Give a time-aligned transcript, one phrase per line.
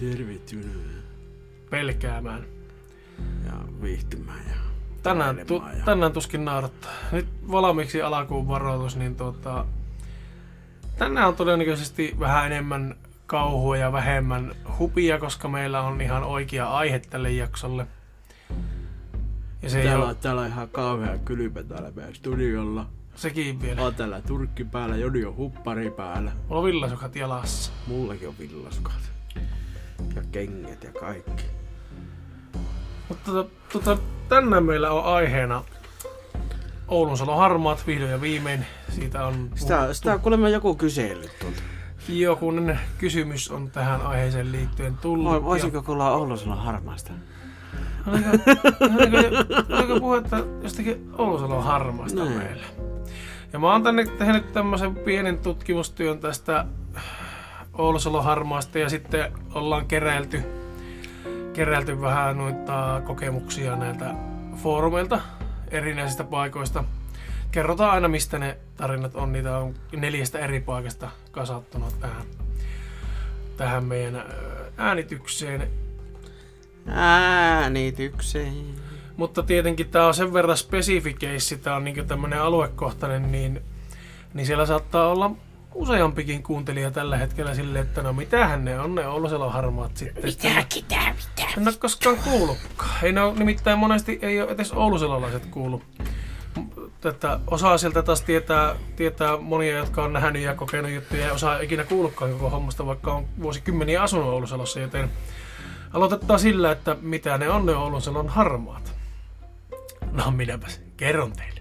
[0.00, 0.84] tervetuloa
[1.70, 2.44] pelkäämään.
[3.46, 4.54] ja viihtymään ja
[5.02, 6.92] Tänään, tu, ja- tänään tuskin naurattaa.
[7.12, 9.64] Nyt valmiiksi alakuun varoitus, niin tuota,
[10.98, 16.98] tänään on todennäköisesti vähän enemmän kauhua ja vähemmän hupia, koska meillä on ihan oikea aihe
[16.98, 17.86] tälle jaksolle.
[19.62, 22.86] Ja se ei Täällä, ole täällä on ihan kauhea kylmä täällä meidän studiolla.
[23.16, 23.82] sekin vielä.
[23.82, 26.32] On täällä turkki päällä, Joni on huppari päällä.
[26.48, 27.72] Mulla on villasukat jalassa.
[27.86, 29.12] Mullakin on villasukat.
[30.16, 31.44] Ja kengät ja kaikki.
[33.08, 33.98] Mutta tota, tota,
[34.28, 35.64] tänään meillä on aiheena
[36.88, 38.66] Oulun Salon harmaat vihdoin ja viimein.
[38.88, 41.62] Siitä on Sitä, sitä on kuulemma joku kysellyt tuolta.
[42.08, 45.32] jokunen kysymys on tähän aiheeseen liittyen tullut.
[45.32, 47.12] Voi- Voisiko kuulla Oulusalon harmaasta?
[48.06, 48.28] Ja oliko,
[49.18, 52.36] oliko, oliko puhetta jostakin Oulun Salon harmaasta Niin.
[52.38, 52.66] meillä?
[53.52, 56.64] Ja mä oon tänne tehnyt tämmöisen pienen tutkimustyön tästä
[57.78, 60.42] Oulun Salon harmaasta ja sitten ollaan keräilty,
[61.52, 64.14] keräilty vähän noita kokemuksia näiltä
[64.56, 65.20] foorumeilta
[65.70, 66.84] erinäisistä paikoista.
[67.50, 69.32] Kerrotaan aina, mistä ne tarinat on.
[69.32, 72.26] Niitä on neljästä eri paikasta kasattuna tähän,
[73.56, 74.24] tähän meidän
[74.76, 75.70] äänitykseen.
[76.86, 78.64] Äänitykseen.
[79.16, 83.62] Mutta tietenkin tämä on sen verran spesifi keissi, tämä on niin tämmöinen aluekohtainen, niin,
[84.34, 85.30] niin siellä saattaa olla
[85.74, 90.24] useampikin kuuntelija tällä hetkellä silleen, että no mitähän ne on, ne Ouluselon harmaat sitten.
[90.24, 91.48] Mitä, mitä, mitä?
[91.56, 92.90] En ole koskaan kuullutkaan.
[93.02, 95.82] Ei ne ole, nimittäin monesti ei ole edes ouluselolaiset kuullut.
[97.00, 101.58] Tätä, osa sieltä taas tietää, tietää monia, jotka on nähnyt ja kokenut juttuja ja osa
[101.58, 105.10] ei ikinä kuullutkaan koko hommasta, vaikka on vuosikymmeniä asunut Ouluselossa, joten
[105.92, 108.94] aloitetaan sillä, että mitä ne on ne Ouluselon harmaat.
[110.12, 111.57] No minäpäs kerron teille.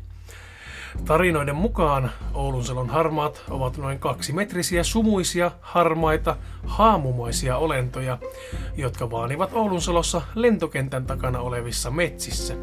[1.06, 8.18] Tarinoiden mukaan Oulunselon harmaat ovat noin kaksimetrisiä sumuisia, harmaita, haamumaisia olentoja,
[8.78, 12.56] jotka vaanivat Oulunselossa lentokentän takana olevissa metsissä.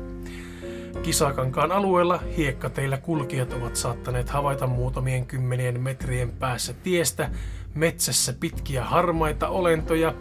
[1.02, 7.30] Kisakankaan alueella hiekkateillä kulkijat ovat saattaneet havaita muutamien kymmenien metrien päässä tiestä
[7.74, 10.14] metsässä pitkiä harmaita olentoja,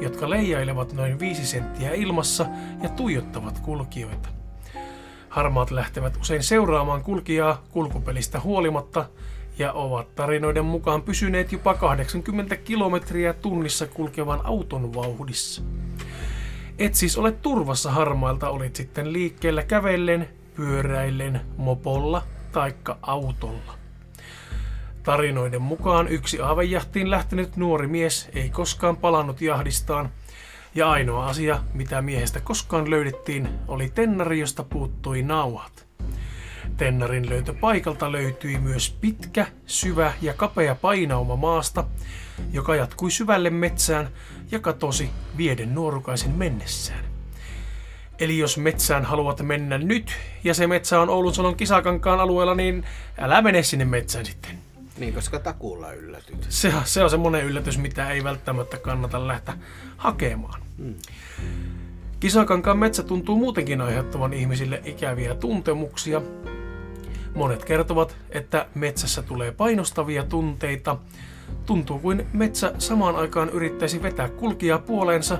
[0.00, 2.46] jotka leijailevat noin viisi senttiä ilmassa
[2.82, 4.41] ja tuijottavat kulkijoita.
[5.32, 9.04] Harmaat lähtevät usein seuraamaan kulkijaa kulkupelistä huolimatta
[9.58, 15.62] ja ovat tarinoiden mukaan pysyneet jopa 80 kilometriä tunnissa kulkevan auton vauhdissa.
[16.78, 22.22] Et siis ole turvassa harmailta, olit sitten liikkeellä kävellen, pyöräillen, mopolla
[22.52, 23.74] taikka autolla.
[25.02, 30.10] Tarinoiden mukaan yksi aavejahtiin lähtenyt nuori mies ei koskaan palannut jahdistaan,
[30.74, 35.86] ja ainoa asia, mitä miehestä koskaan löydettiin, oli tennari, josta puuttui nauhat.
[36.76, 41.84] Tennarin löytöpaikalta löytyi myös pitkä, syvä ja kapea painauma maasta,
[42.52, 44.08] joka jatkui syvälle metsään
[44.50, 47.04] ja katosi vieden nuorukaisen mennessään.
[48.18, 50.12] Eli jos metsään haluat mennä nyt,
[50.44, 52.84] ja se metsä on Oulunsalon kisakankaan alueella, niin
[53.18, 54.61] älä mene sinne metsään sitten.
[55.02, 56.46] Niin, koska takuulla yllätyt.
[56.48, 59.54] Se, se on semmoinen yllätys, mitä ei välttämättä kannata lähteä
[59.96, 60.62] hakemaan.
[60.78, 60.94] Mm.
[62.20, 66.22] Kisakankaan metsä tuntuu muutenkin aiheuttavan ihmisille ikäviä tuntemuksia.
[67.34, 70.96] Monet kertovat, että metsässä tulee painostavia tunteita.
[71.66, 75.38] Tuntuu kuin metsä samaan aikaan yrittäisi vetää kulkijaa puoleensa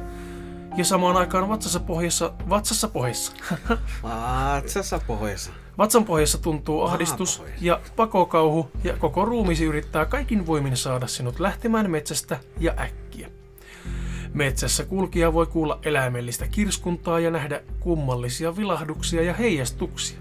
[0.76, 3.32] ja samaan aikaan vatsassa pohjassa, vatsassa pohjassa,
[4.02, 5.61] Vatsassa pohjassa.
[5.78, 11.90] Vatsan pohjassa tuntuu ahdistus ja pakokauhu ja koko ruumiisi yrittää kaikin voimin saada sinut lähtemään
[11.90, 13.30] metsästä ja äkkiä.
[14.34, 20.18] Metsässä kulkija voi kuulla eläimellistä kirskuntaa ja nähdä kummallisia vilahduksia ja heijastuksia.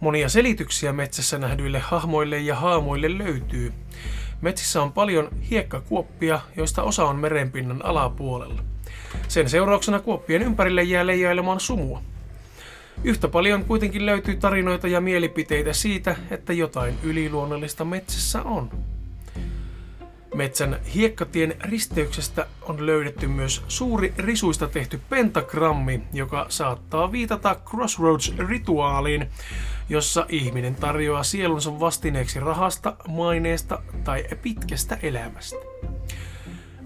[0.00, 3.72] Monia selityksiä metsässä nähdyille hahmoille ja haamoille löytyy.
[4.40, 8.62] Metsissä on paljon hiekkakuoppia, joista osa on merenpinnan alapuolella.
[9.28, 12.02] Sen seurauksena kuoppien ympärille jää leijailemaan sumua.
[13.04, 18.70] Yhtä paljon kuitenkin löytyy tarinoita ja mielipiteitä siitä, että jotain yliluonnollista metsässä on.
[20.34, 29.26] Metsän hiekkatien risteyksestä on löydetty myös suuri risuista tehty pentagrammi, joka saattaa viitata Crossroads-rituaaliin,
[29.88, 35.56] jossa ihminen tarjoaa sielunsa vastineeksi rahasta, maineesta tai pitkästä elämästä.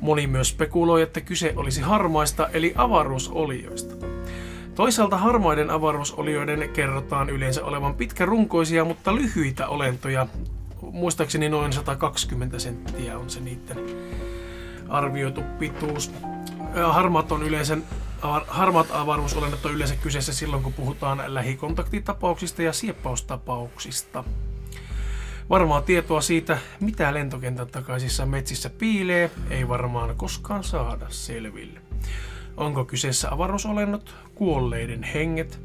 [0.00, 4.15] Moni myös spekuloi, että kyse olisi harmaista eli avaruusolioista.
[4.76, 10.26] Toisaalta harmaiden avaruusolioiden kerrotaan yleensä olevan pitkärunkoisia, mutta lyhyitä olentoja.
[10.82, 13.78] Muistaakseni noin 120 senttiä on se niiden
[14.88, 16.12] arvioitu pituus.
[16.90, 17.78] Harmaat, on yleensä,
[18.48, 24.24] harmaat avaruusolennot on yleensä kyseessä silloin, kun puhutaan lähikontaktitapauksista ja sieppaustapauksista.
[25.50, 31.80] Varmaa tietoa siitä, mitä lentokentän takaisissa metsissä piilee, ei varmaan koskaan saada selville.
[32.56, 35.60] Onko kyseessä avaruusolennot, kuolleiden henget,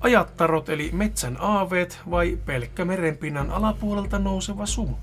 [0.00, 4.96] ajattarot eli metsän aaveet vai pelkkä merenpinnan alapuolelta nouseva sumu?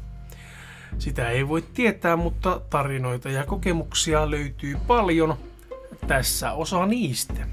[0.98, 5.38] Sitä ei voi tietää, mutta tarinoita ja kokemuksia löytyy paljon.
[6.08, 7.48] Tässä osa niistä.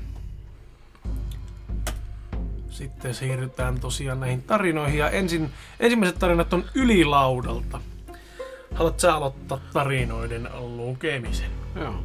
[2.71, 4.99] Sitten siirrytään tosiaan näihin tarinoihin.
[4.99, 5.51] Ja ensin,
[5.81, 7.81] ensimmäiset tarinat on ylilaudalta.
[8.75, 11.51] Haluatko sä aloittaa tarinoiden lukemisen?
[11.75, 12.05] Joo.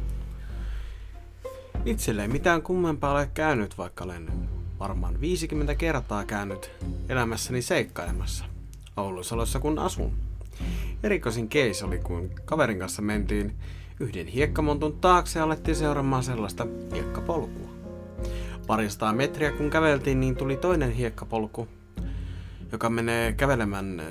[1.84, 4.32] Itselle ei mitään kummempaa ole käynyt, vaikka olen
[4.78, 6.70] varmaan 50 kertaa käynyt
[7.08, 8.44] elämässäni seikkailemassa
[8.96, 10.12] Oulusalossa kun asun.
[11.02, 13.54] Erikoisin case oli, kun kaverin kanssa mentiin
[14.00, 17.70] yhden hiekkamontun taakse ja alettiin seuraamaan sellaista hiekkapolkua.
[18.66, 21.68] Paristaa metriä kun käveltiin, niin tuli toinen hiekkapolku,
[22.72, 24.02] joka menee kävelemän,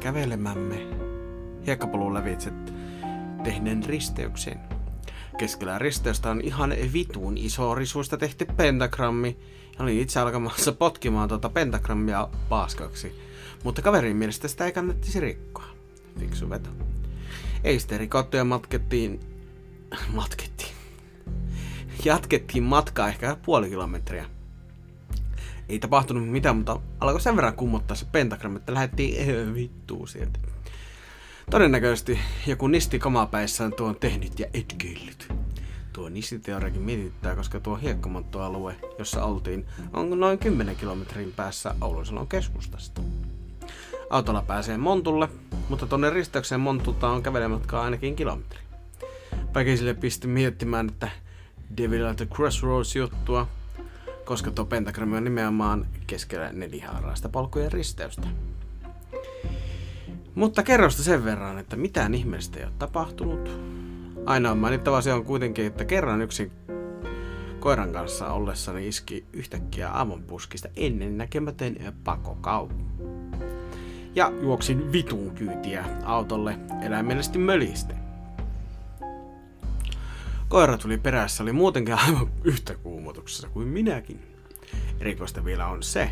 [0.00, 0.86] kävelemämme
[1.66, 2.52] hiekkapolun lävitse
[3.44, 4.77] tehneen risteyksen.
[5.38, 9.36] Keskellä risteystä on ihan vitun iso risuista tehty pentagrammi.
[9.78, 13.20] Ja olin itse alkamassa potkimaan tuota pentagrammia paaskaksi.
[13.64, 15.64] Mutta kaverin mielestä sitä ei kannattaisi rikkoa.
[16.20, 16.70] Fiksu veto.
[17.64, 19.20] Ei sitten rikottu ja matkettiin...
[20.12, 20.74] Matkettiin.
[22.04, 24.26] Jatkettiin matkaa ehkä puoli kilometriä.
[25.68, 30.38] Ei tapahtunut mitään, mutta alkoi sen verran kummottaa se pentagrammi, että lähdettiin eh, vittuun sieltä.
[31.50, 35.32] Todennäköisesti joku nisti kamapäissään tuon tehnyt ja etkeillyt.
[35.92, 43.00] Tuo nistiteoriakin mietittää, koska tuo hiekkamonttoalue, jossa oltiin, on noin 10 kilometrin päässä Oulunsalon keskustasta.
[44.10, 45.28] Autolla pääsee Montulle,
[45.68, 48.60] mutta tonne risteykseen Montulta on kävelematkaa ainakin kilometri.
[49.52, 51.10] Päkisille pisti miettimään, että
[51.76, 53.48] Devil at the Crossroads juttua,
[54.24, 58.28] koska tuo pentagrammi on nimenomaan keskellä nelihaaraista polkujen risteystä.
[60.38, 63.60] Mutta kerrosta sen verran, että mitään ihmeellistä ei ole tapahtunut.
[64.26, 66.52] Ainoa mainittava se on kuitenkin, että kerran yksi
[67.60, 72.68] koiran kanssa ollessani iski yhtäkkiä aavonpuskista ennen näkemätön pakokau.
[74.14, 77.94] Ja juoksin vitun kyytiä autolle eläimellisesti möliste.
[80.48, 84.20] Koira tuli perässä, oli muutenkin aivan yhtä kuumotuksessa kuin minäkin.
[85.00, 86.10] Erikoista vielä on se,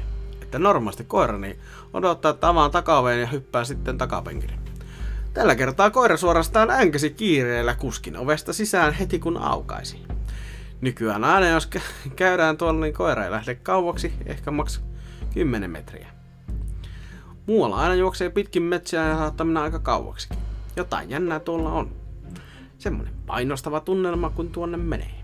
[0.56, 1.58] että normaalisti koirani
[1.92, 4.54] odottaa, että avaan takaveen ja hyppää sitten takapenkille.
[5.34, 10.02] Tällä kertaa koira suorastaan änkäsi kiireellä kuskin ovesta sisään heti kun aukaisi.
[10.80, 11.70] Nykyään aina jos
[12.16, 14.80] käydään tuolla, niin koira ei lähde kauaksi, ehkä maks
[15.34, 16.08] 10 metriä.
[17.46, 20.38] Muualla aina juoksee pitkin metsiä ja saattaa mennä aika kauaksikin.
[20.76, 21.92] Jotain jännää tuolla on.
[22.78, 25.14] Semmonen painostava tunnelma, kun tuonne menee.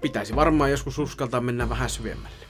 [0.00, 2.49] Pitäisi varmaan joskus uskaltaa mennä vähän syvemmälle.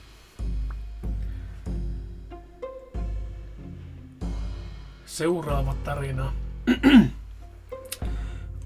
[5.21, 6.33] Seuraava tarina.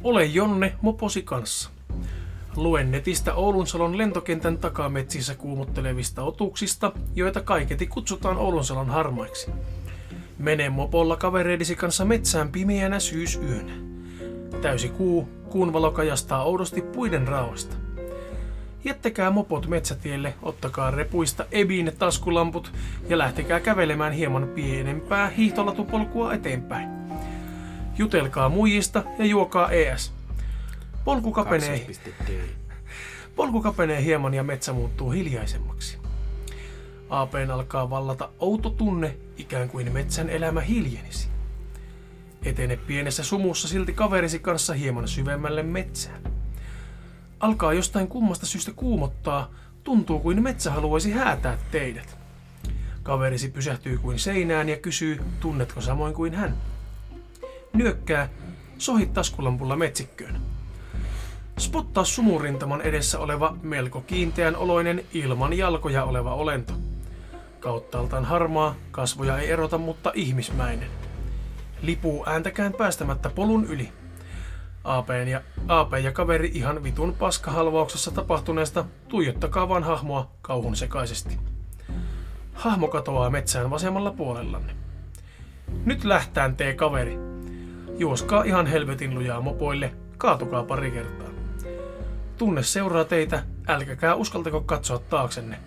[0.05, 1.71] Ole Jonne moposi kanssa.
[2.57, 9.51] Luen netistä Oulunsalon lentokentän takametsissä kuumottelevista otuksista, joita kaiketi kutsutaan Oulunsalon harmaiksi.
[10.39, 13.73] Mene mopolla kavereidisi kanssa metsään pimeänä syysyönä.
[14.63, 17.77] Täysi kuu, kuun valo kajastaa oudosti puiden raoista.
[18.85, 22.73] Jättäkää mopot metsätielle, ottakaa repuista ebiin taskulamput
[23.09, 26.89] ja lähtekää kävelemään hieman pienempää hiihtolatupolkua eteenpäin.
[27.99, 30.13] Jutelkaa muijista ja juokaa ES.
[31.05, 31.87] Polku kapenee,
[33.37, 35.99] polku kapenee hieman ja metsä muuttuu hiljaisemmaksi.
[37.11, 41.29] Aapeen alkaa vallata outo tunne, ikään kuin metsän elämä hiljenisi.
[42.45, 46.34] Etene pienessä sumussa silti kaverisi kanssa hieman syvemmälle metsään.
[47.41, 49.51] Alkaa jostain kummasta syystä kuumottaa,
[49.85, 52.19] tuntuu kuin metsä haluaisi häätää teidät.
[53.03, 56.57] Kaverisi pysähtyy kuin seinään ja kysyy, tunnetko samoin kuin hän.
[57.73, 58.29] Nyökkää,
[58.79, 60.41] sohit taskulampulla metsikköön.
[61.59, 66.73] Spottaa sumurintaman edessä oleva melko kiinteän oloinen ilman jalkoja oleva olento.
[67.61, 70.89] Kauttaaltaan harmaa, kasvoja ei erota, mutta ihmismäinen.
[71.83, 73.93] Lipuu ääntäkään päästämättä polun yli.
[74.85, 81.39] AP ja, AP ja kaveri ihan vitun paskahalvauksessa tapahtuneesta tuijottakaa vaan hahmoa kauhun sekaisesti.
[82.53, 84.77] Hahmo katoaa metsään vasemmalla puolellanne.
[85.85, 87.19] Nyt lähtään tee kaveri.
[87.99, 91.29] Juoskaa ihan helvetin lujaa mopoille, kaatukaa pari kertaa.
[92.39, 95.59] Tunne seuraa teitä, älkäkää uskaltako katsoa taaksenne.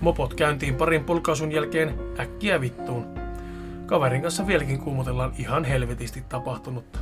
[0.00, 3.06] Mopot käyntiin parin polkaisun jälkeen äkkiä vittuun.
[3.86, 6.98] Kaverin kanssa vieläkin kuumotellaan ihan helvetisti tapahtunutta.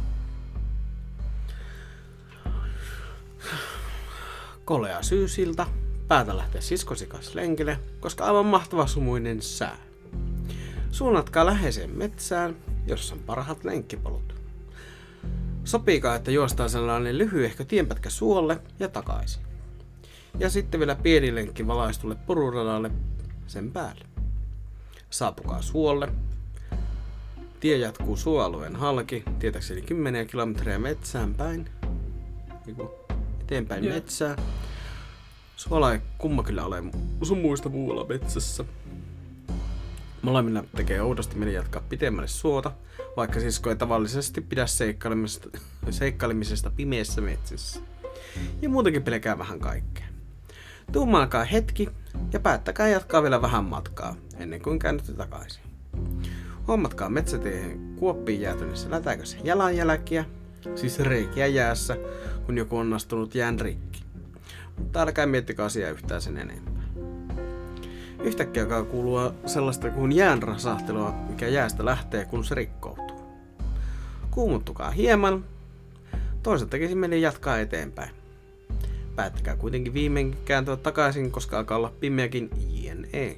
[4.65, 5.67] Kolea syysilta,
[6.09, 9.77] päätä lähteä siskosi lenkille, koska aivan mahtava sumuinen sää.
[10.91, 14.35] Suunnatkaa läheiseen metsään, jossa on parhaat lenkkipolut.
[15.65, 19.43] Sopiikaa, että juostaan sellainen lyhyehkö tienpätkä suolle ja takaisin.
[20.39, 22.91] Ja sitten vielä pieni lenkki valaistulle pururadalle
[23.47, 24.05] sen päälle.
[25.11, 26.09] Saapukaa suolle.
[27.61, 31.69] Tie jatkuu suoalueen halki, tietääkseni 10 kilometriä metsään päin.
[33.43, 33.95] Eteenpäin Joo.
[33.95, 34.39] metsään.
[35.57, 36.83] Suola ei kumma kyllä ole
[37.23, 38.65] sun muista muualla metsässä.
[40.23, 42.73] Molemmilla tekee oudosti mieli jatkaa pitemmälle suota,
[43.17, 45.49] vaikka sisko ei tavallisesti pidä seikkailemisesta,
[45.91, 47.81] seikkailemisesta pimeässä metsissä.
[48.63, 50.07] Ja muutenkin pelkää vähän kaikkea.
[50.93, 51.89] Tummalkaa hetki
[52.33, 55.63] ja päättäkää jatkaa vielä vähän matkaa, ennen kuin käännytte takaisin.
[56.69, 60.25] Hommatkaa metsätiehen kuoppiin jäätyneessä lätäkössä jalanjälkiä,
[60.75, 61.97] siis reikiä jäässä,
[62.47, 64.03] kun joku on astunut jään rikki.
[64.79, 66.83] Mutta älkää miettikää asiaa yhtään sen enempää.
[68.23, 73.23] Yhtäkkiä alkaa kuulua sellaista kuin jään rasahtelua, mikä jäästä lähtee, kun se rikkoutuu.
[74.31, 75.45] Kuumuttukaa hieman.
[76.43, 78.11] Toisaalta tekisi mieli jatkaa eteenpäin.
[79.17, 83.37] Päättäkää kuitenkin viimeinkin kääntyä takaisin, koska alkaa olla pimeäkin jne.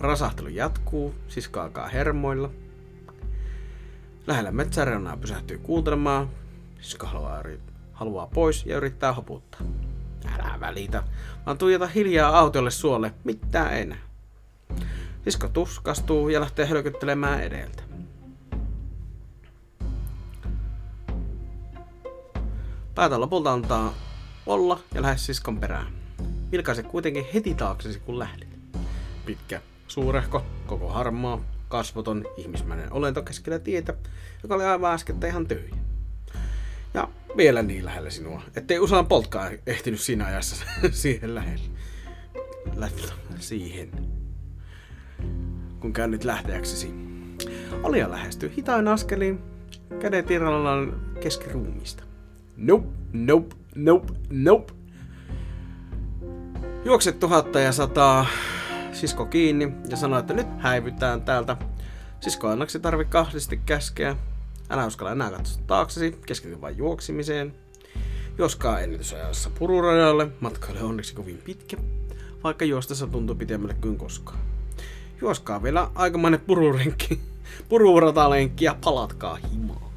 [0.00, 2.50] Rasahtelu jatkuu, sisko alkaa hermoilla.
[4.26, 6.30] Lähellä metsäreunaa pysähtyy kuuntelemaan.
[6.80, 7.42] Sisko haluaa,
[8.00, 9.60] haluaa pois ja yrittää hoputtaa.
[10.38, 11.02] Älä välitä,
[11.46, 13.98] vaan tuijota hiljaa autolle suolle, mitään enää.
[15.24, 17.82] Sisko tuskastuu ja lähtee hölkyttelemään edeltä.
[22.94, 23.94] Päätä lopulta antaa
[24.46, 25.86] olla ja lähde siskon perään.
[26.52, 28.48] Vilkaise kuitenkin heti taaksesi kun lähdit.
[29.26, 33.94] Pitkä, suurehko, koko harmaa, kasvoton, ihmismäinen olento keskellä tietä,
[34.42, 35.76] joka oli aivan äskettä ihan tyhjä.
[36.94, 41.64] Ja vielä niin lähellä sinua, ettei usean poltkaa ehtinyt siinä ajassa siihen lähelle.
[42.76, 42.98] Läht,
[43.38, 43.90] siihen.
[45.80, 46.94] Kun käynnit lähteäksesi.
[47.82, 49.38] Alia lähestyy hitain askelin,
[50.00, 52.04] kädet irrallaan keskiruumista.
[52.56, 54.72] Nope, nope, nope, nope.
[56.84, 58.26] Juokset tuhatta ja sataa
[58.92, 61.56] sisko kiinni ja sanoo, että nyt häivytään täältä.
[62.20, 64.16] Sisko annaksi tarvi kahdesti käskeä.
[64.70, 67.54] Älä uskalla enää katsoa taaksesi, keskity vain juoksimiseen.
[68.38, 71.76] Joskaan ennätysajassa pururajalle, matka oli onneksi kovin pitkä,
[72.44, 74.38] vaikka juostessa tuntuu pitemmälle kuin koskaan.
[75.20, 77.20] Juoskaa vielä aikamoinen pururenkki,
[77.68, 79.90] pururatalenkki ja palatkaa himaan.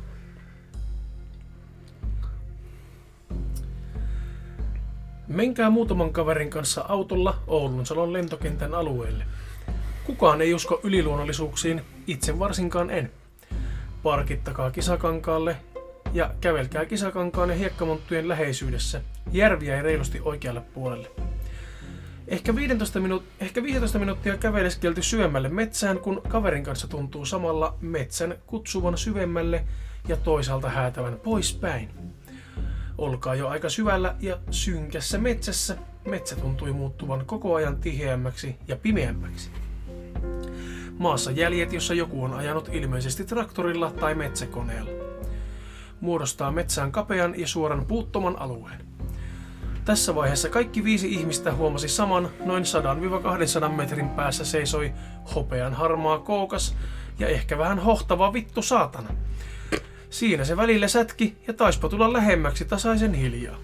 [5.27, 9.25] Menkää muutaman kaverin kanssa autolla Oulunsalon lentokentän alueelle.
[10.03, 13.11] Kukaan ei usko yliluonnollisuuksiin, itse varsinkaan en.
[14.03, 15.57] Parkittakaa kisakankaalle
[16.13, 19.01] ja kävelkää kisakankaan ja hiekkamonttujen läheisyydessä.
[19.31, 21.11] Järviä ei reilusti oikealle puolelle.
[22.27, 28.35] Ehkä 15, minuut- ehkä 15 minuuttia käveleskelty syvemmälle metsään, kun kaverin kanssa tuntuu samalla metsän
[28.47, 29.63] kutsuvan syvemmälle
[30.07, 31.89] ja toisaalta häätävän poispäin.
[32.97, 35.77] Olkaa jo aika syvällä ja synkässä metsässä.
[36.05, 39.51] Metsä tuntui muuttuvan koko ajan tiheämmäksi ja pimeämmäksi.
[41.03, 44.91] Maassa jäljet, jossa joku on ajanut ilmeisesti traktorilla tai metsäkoneella.
[46.01, 48.85] Muodostaa metsään kapean ja suoran puuttoman alueen.
[49.85, 52.63] Tässä vaiheessa kaikki viisi ihmistä huomasi saman noin
[53.67, 54.93] 100-200 metrin päässä seisoi
[55.35, 56.75] hopean harmaa koukas
[57.19, 59.09] ja ehkä vähän hohtava vittu saatana.
[60.09, 63.57] Siinä se välillä sätki ja taispa tulla lähemmäksi tasaisen hiljaa.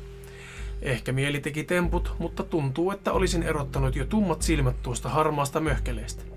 [0.81, 6.28] Ehkä mieli teki temput, mutta tuntuu, että olisin erottanut jo tummat silmät tuosta harmaasta möhkeleestä.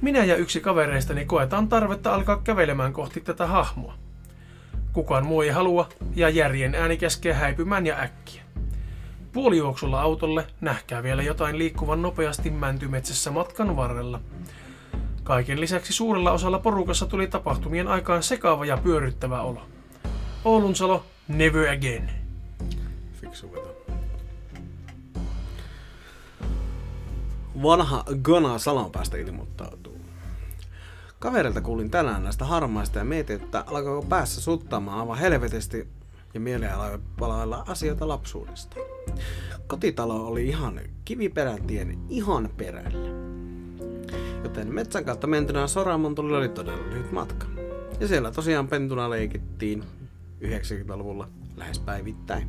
[0.00, 3.94] Minä ja yksi kavereistani koetaan tarvetta alkaa kävelemään kohti tätä hahmoa.
[4.92, 8.42] Kukaan muu ei halua, ja järjen ääni käskee häipymään ja äkkiä.
[9.32, 14.20] Puolijuoksulla autolle nähkää vielä jotain liikkuvan nopeasti mäntymetsässä matkan varrella.
[15.22, 19.62] Kaiken lisäksi suurella osalla porukassa tuli tapahtumien aikaan sekaava ja pyörryttävä olo.
[20.44, 22.10] Oulunsalo, never again.
[23.20, 23.76] Fiksu veto.
[27.62, 29.85] Vanha Gana Salonpäästä ilmoittautuu.
[31.18, 35.88] Kaverilta kuulin tänään näistä harmaista ja mietin, että alkoiko päässä suttaamaan aivan helvetisti
[36.34, 36.72] ja mieleen
[37.18, 38.76] palailla asioita lapsuudesta.
[39.66, 43.08] Kotitalo oli ihan kiviperän tien ihan perällä.
[44.42, 47.46] Joten metsän kautta mentynä Soramontulle oli todella lyhyt matka.
[48.00, 49.84] Ja siellä tosiaan pentuna leikittiin
[50.42, 52.48] 90-luvulla lähes päivittäin.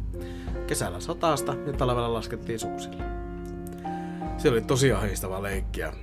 [0.68, 3.04] Kesällä sataasta ja talvella laskettiin suksilla.
[4.38, 5.94] Se oli tosi ahistava leikkiä.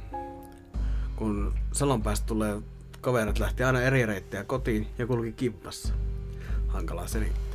[1.16, 2.62] Kun Salonpäästä tulee
[3.00, 5.94] kaverit lähti aina eri reittejä kotiin ja kulki kippassa.
[6.68, 7.54] Hankalaa selittää.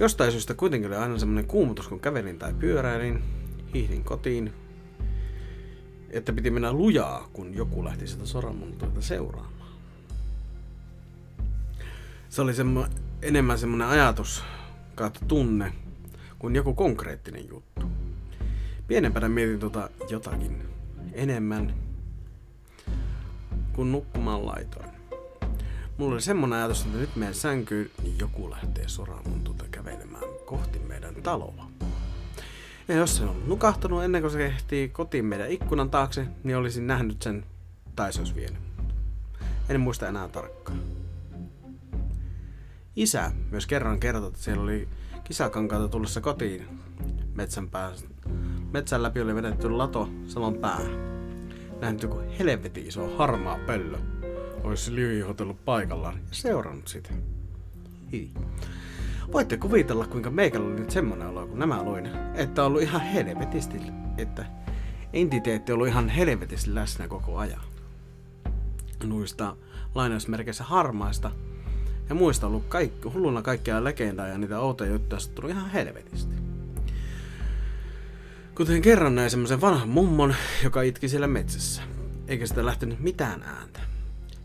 [0.00, 3.22] Jostain syystä kuitenkin oli aina semmonen kuumutus, kun kävelin tai pyöräilin.
[3.74, 4.52] Hiihdin kotiin.
[6.10, 9.72] että piti mennä lujaa, kun joku lähti sitä soramuntuita seuraamaan.
[12.28, 12.86] Se oli semmo,
[13.22, 14.44] enemmän semmoinen ajatus
[14.94, 15.72] kautta tunne
[16.38, 17.86] kuin joku konkreettinen juttu.
[18.86, 20.62] Pienempänä mietin tota jotakin
[21.12, 21.74] enemmän
[23.74, 24.88] kuin nukkumaan laitoin.
[25.98, 31.14] Mulla oli semmonen ajatus, että nyt meidän sänkyyn, niin joku lähtee soramuntuta kävelemään kohti meidän
[31.14, 31.66] taloa.
[32.88, 36.86] Ja jos se on nukahtanut ennen kuin se ehtii kotiin meidän ikkunan taakse, niin olisin
[36.86, 37.44] nähnyt sen
[37.96, 38.58] tai se olisi vienyt.
[39.68, 40.78] En muista enää tarkkaan.
[42.96, 44.88] Isä myös kerran kertoi, että siellä oli
[45.24, 46.68] kisakankaita tullessa kotiin
[47.34, 48.08] metsän päästä.
[48.72, 51.13] Metsän läpi oli vedetty lato salon päähän.
[51.80, 53.98] Nähnyt joku helvetin iso harmaa pöllö.
[54.62, 57.10] Olisi liuihotellut paikallaan ja seurannut sitä.
[58.12, 58.30] Hi.
[59.32, 63.00] Voitte kuvitella, kuinka meikällä oli nyt semmonen olo, kun nämä luin, että on ollut ihan
[63.00, 63.80] helvetisti,
[64.18, 64.46] että
[65.12, 67.60] entiteetti on ollut ihan helvetisti läsnä koko ajan.
[69.04, 69.56] Nuista
[69.94, 71.30] lainausmerkeissä harmaista
[72.08, 76.34] ja muista ollut kaikki, hulluna kaikkea legendaa ja niitä outoja juttuja tullut ihan helvetisti.
[78.54, 80.34] Kuten kerran näin semmoisen vanhan mummon,
[80.64, 81.82] joka itki siellä metsässä,
[82.28, 83.80] eikä sitä lähtenyt mitään ääntä.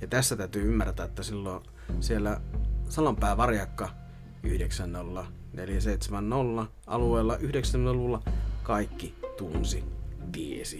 [0.01, 1.63] Ja tässä täytyy ymmärtää, että silloin
[1.99, 2.41] siellä
[2.89, 3.89] Salonpää varjakka
[4.43, 8.21] 90470 alueella 90-luvulla
[8.63, 9.83] kaikki tunsi,
[10.31, 10.79] tiesi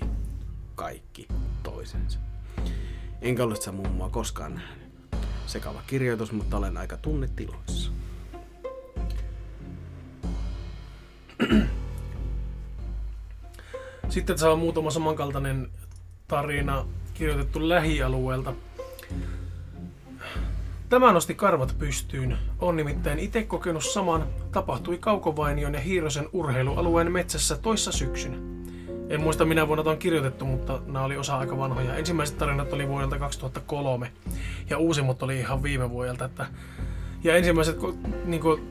[0.75, 1.27] kaikki
[1.63, 2.19] toisensa.
[3.21, 4.89] Enkä ole sitä mummoa koskaan nähnyt.
[5.45, 7.91] Sekava kirjoitus, mutta olen aika tunnetiloissa.
[14.09, 15.69] Sitten on muutama samankaltainen
[16.27, 18.53] tarina kirjoitettu lähialueelta.
[20.89, 22.37] Tämä nosti karvat pystyyn.
[22.59, 24.25] On nimittäin itse kokenut saman.
[24.51, 28.37] Tapahtui Kaukovainion ja Hiirosen urheilualueen metsässä toissa syksynä.
[29.09, 31.95] En muista minä vuonna tuon kirjoitettu, mutta nämä oli osa aika vanhoja.
[31.95, 34.11] Ensimmäiset tarinat oli vuodelta 2003
[34.69, 36.25] ja uusimmat oli ihan viime vuodelta.
[36.25, 36.45] Että...
[37.23, 37.77] Ja ensimmäiset
[38.25, 38.61] niin kuin,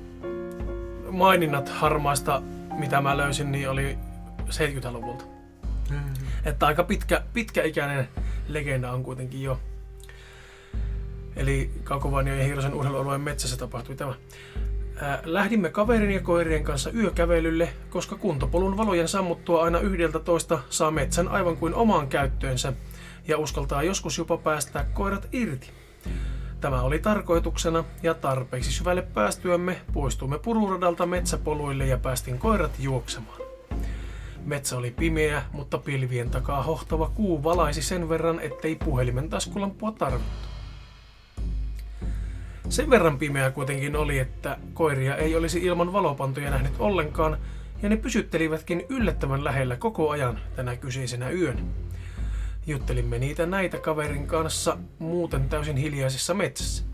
[1.10, 2.42] maininnat harmaista,
[2.78, 3.98] mitä mä löysin, niin oli
[4.50, 5.24] 70-luvulta.
[5.90, 6.14] Mm-hmm.
[6.44, 8.08] Että aika pitkä, pitkäikäinen
[8.48, 9.60] legenda on kuitenkin jo.
[11.36, 14.14] Eli Kaukovainio ja Hiirosen urheilualueen metsässä tapahtui tämä.
[15.24, 21.28] Lähdimme kaverin ja koirien kanssa yökävelylle, koska kuntopolun valojen sammuttua aina yhdeltä toista saa metsän
[21.28, 22.72] aivan kuin omaan käyttöönsä
[23.28, 25.70] ja uskaltaa joskus jopa päästää koirat irti.
[26.60, 33.47] Tämä oli tarkoituksena ja tarpeeksi syvälle päästyämme poistuimme pururadalta metsäpoluille ja päästin koirat juoksemaan.
[34.48, 40.48] Metsä oli pimeä, mutta pilvien takaa hohtava kuu valaisi sen verran, ettei puhelimen taskulampua tarvittu.
[42.68, 47.38] Sen verran pimeä kuitenkin oli, että koiria ei olisi ilman valopantoja nähnyt ollenkaan,
[47.82, 51.58] ja ne pysyttelivätkin yllättävän lähellä koko ajan tänä kyseisenä yön.
[52.66, 56.84] Juttelimme niitä näitä kaverin kanssa muuten täysin hiljaisessa metsässä.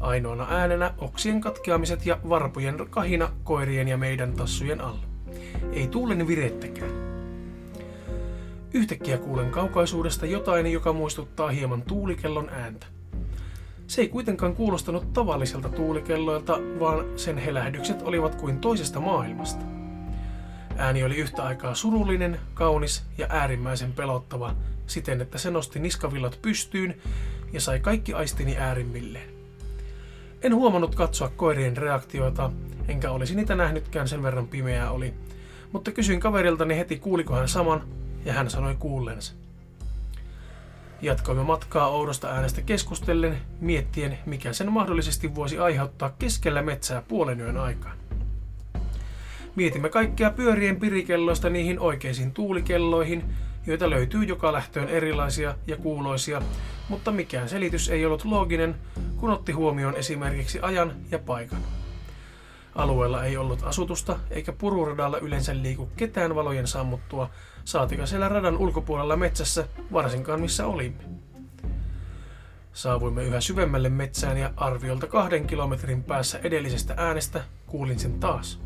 [0.00, 5.11] Ainoana äänenä oksien katkeamiset ja varpujen kahina koirien ja meidän tassujen alla.
[5.72, 6.90] Ei tuulen virettäkään.
[8.74, 12.86] Yhtäkkiä kuulen kaukaisuudesta jotain, joka muistuttaa hieman tuulikellon ääntä.
[13.86, 19.64] Se ei kuitenkaan kuulostanut tavalliselta tuulikelloilta, vaan sen helähdykset olivat kuin toisesta maailmasta.
[20.76, 24.54] Ääni oli yhtä aikaa surullinen, kaunis ja äärimmäisen pelottava,
[24.86, 26.94] siten että se nosti niskavillat pystyyn
[27.52, 29.31] ja sai kaikki aistini äärimmilleen.
[30.42, 32.50] En huomannut katsoa koirien reaktioita,
[32.88, 35.14] enkä olisi niitä nähnytkään sen verran pimeää oli,
[35.72, 37.82] mutta kysyin kaveriltani heti kuuliko hän saman,
[38.24, 39.34] ja hän sanoi kuulleensa.
[41.02, 47.56] Jatkoimme matkaa oudosta äänestä keskustellen, miettien, mikä sen mahdollisesti voisi aiheuttaa keskellä metsää puolen yön
[47.56, 47.96] aikaan.
[49.56, 53.24] Mietimme kaikkea pyörien pirikelloista niihin oikeisiin tuulikelloihin,
[53.66, 56.42] joita löytyy joka lähtöön erilaisia ja kuuloisia,
[56.88, 58.74] mutta mikään selitys ei ollut looginen,
[59.16, 61.60] kun otti huomioon esimerkiksi ajan ja paikan.
[62.74, 67.30] Alueella ei ollut asutusta, eikä pururadalla yleensä liiku ketään valojen sammuttua,
[67.64, 71.04] saatika siellä radan ulkopuolella metsässä, varsinkaan missä olimme.
[72.72, 78.60] Saavuimme yhä syvemmälle metsään ja arviolta kahden kilometrin päässä edellisestä äänestä kuulin sen taas.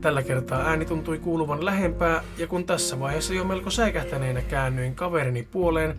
[0.00, 5.42] Tällä kertaa ääni tuntui kuuluvan lähempää, ja kun tässä vaiheessa jo melko säikähtäneenä käännyin kaverini
[5.42, 5.96] puoleen,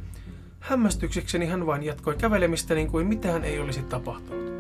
[0.60, 4.52] hämmästyksekseni hän vain jatkoi kävelemistä niin kuin mitään ei olisi tapahtunut.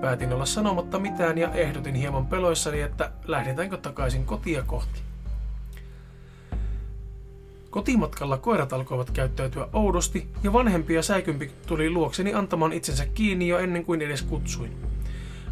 [0.00, 5.00] Päätin olla sanomatta mitään ja ehdotin hieman peloissani, että lähdetäänkö takaisin kotia kohti.
[7.70, 13.58] Kotimatkalla koirat alkoivat käyttäytyä oudosti ja vanhempi ja säikympi tuli luokseni antamaan itsensä kiinni jo
[13.58, 14.87] ennen kuin edes kutsuin.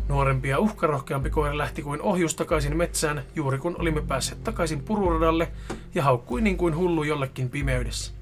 [0.08, 5.48] Nuorempi ja uhkarohkeampi koira lähti kuin ohjus takaisin metsään, juuri kun olimme päässeet takaisin pururadalle
[5.94, 8.12] ja haukkui niin kuin hullu jollekin pimeydessä.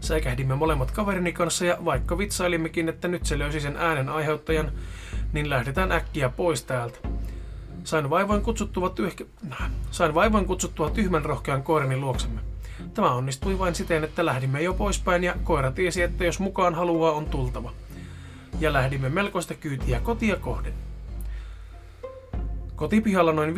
[0.00, 4.72] Säikähdimme molemmat kaverini kanssa ja vaikka vitsailimmekin, että nyt se löysi sen äänen aiheuttajan,
[5.32, 6.98] niin lähdetään äkkiä pois täältä.
[7.84, 9.24] Sain vaivoin kutsuttua, tyhkä...
[9.90, 12.40] Sain vaivoin kutsuttua tyhmän rohkean koirani luoksemme.
[12.94, 17.12] Tämä onnistui vain siten, että lähdimme jo poispäin ja koira tiesi, että jos mukaan haluaa,
[17.12, 17.72] on tultava.
[18.60, 20.72] Ja lähdimme melkoista kyytiä kotia kohden.
[22.76, 23.54] Kotipihalla noin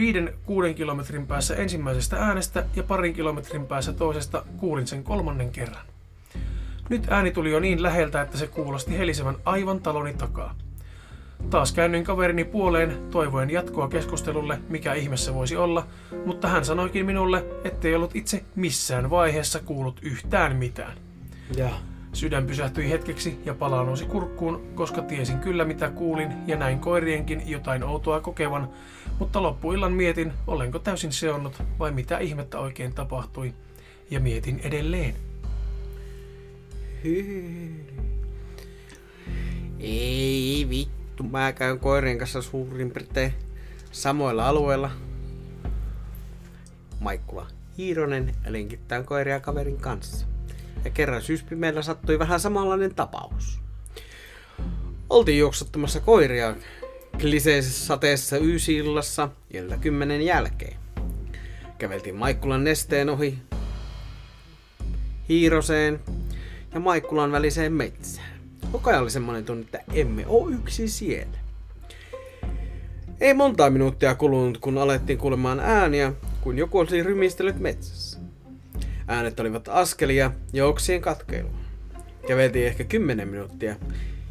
[0.73, 5.87] 5-6 kilometrin päässä ensimmäisestä äänestä ja parin kilometrin päässä toisesta kuulin sen kolmannen kerran.
[6.89, 10.55] Nyt ääni tuli jo niin läheltä, että se kuulosti helisevän aivan taloni takaa.
[11.51, 15.87] Taas käännyin kaverini puoleen, toivoen jatkoa keskustelulle, mikä ihmeessä voisi olla,
[16.27, 20.99] mutta hän sanoikin minulle, ettei ollut itse missään vaiheessa kuullut yhtään mitään.
[21.57, 21.71] Ja.
[22.13, 27.43] Sydän pysähtyi hetkeksi ja pala nousi kurkkuun, koska tiesin kyllä mitä kuulin ja näin koirienkin
[27.47, 28.69] jotain outoa kokevan,
[29.19, 33.55] mutta loppuillan mietin, olenko täysin seonnut vai mitä ihmettä oikein tapahtui.
[34.11, 35.15] Ja mietin edelleen.
[39.81, 43.35] Ei vittu, mä käyn koirien kanssa suurin piirtein
[43.93, 44.91] samoilla alueilla.
[47.01, 47.47] Maikkula
[47.79, 50.27] Hiironen linkittää koiria kaverin kanssa.
[50.85, 51.23] Ja kerran
[51.55, 53.61] meillä sattui vähän samanlainen tapaus.
[55.11, 56.55] Oltiin juoksuttamassa koiria
[57.21, 60.77] kliseisessä sateessa yysillassa ilta kymmenen jälkeen.
[61.79, 63.39] Käveltiin Maikkulan nesteen ohi
[65.29, 66.01] Hiiroseen
[66.75, 68.41] ja Maikkulan väliseen metsään.
[68.73, 71.39] Koko ajan oli semmoinen tunne, että emme oo yksi siellä.
[73.21, 78.08] Ei monta minuuttia kulunut, kun alettiin kuulemaan ääniä, kun joku olisi rymistellyt metsässä.
[79.09, 81.59] Äänet olivat askelia ja oksien katkeilua.
[82.27, 83.77] Käveltiin ehkä 10 minuuttia,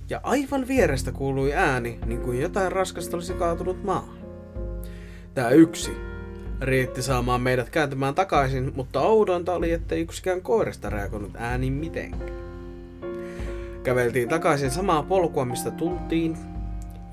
[0.09, 4.17] ja aivan vierestä kuului ääni, niin kuin jotain raskasta olisi kaatunut maahan.
[5.33, 5.91] Tää yksi
[6.61, 12.37] riitti saamaan meidät kääntymään takaisin, mutta oudointa oli, että yksikään koirasta reagoinut ääni mitenkään.
[13.83, 16.37] Käveltiin takaisin samaa polkua, mistä tultiin,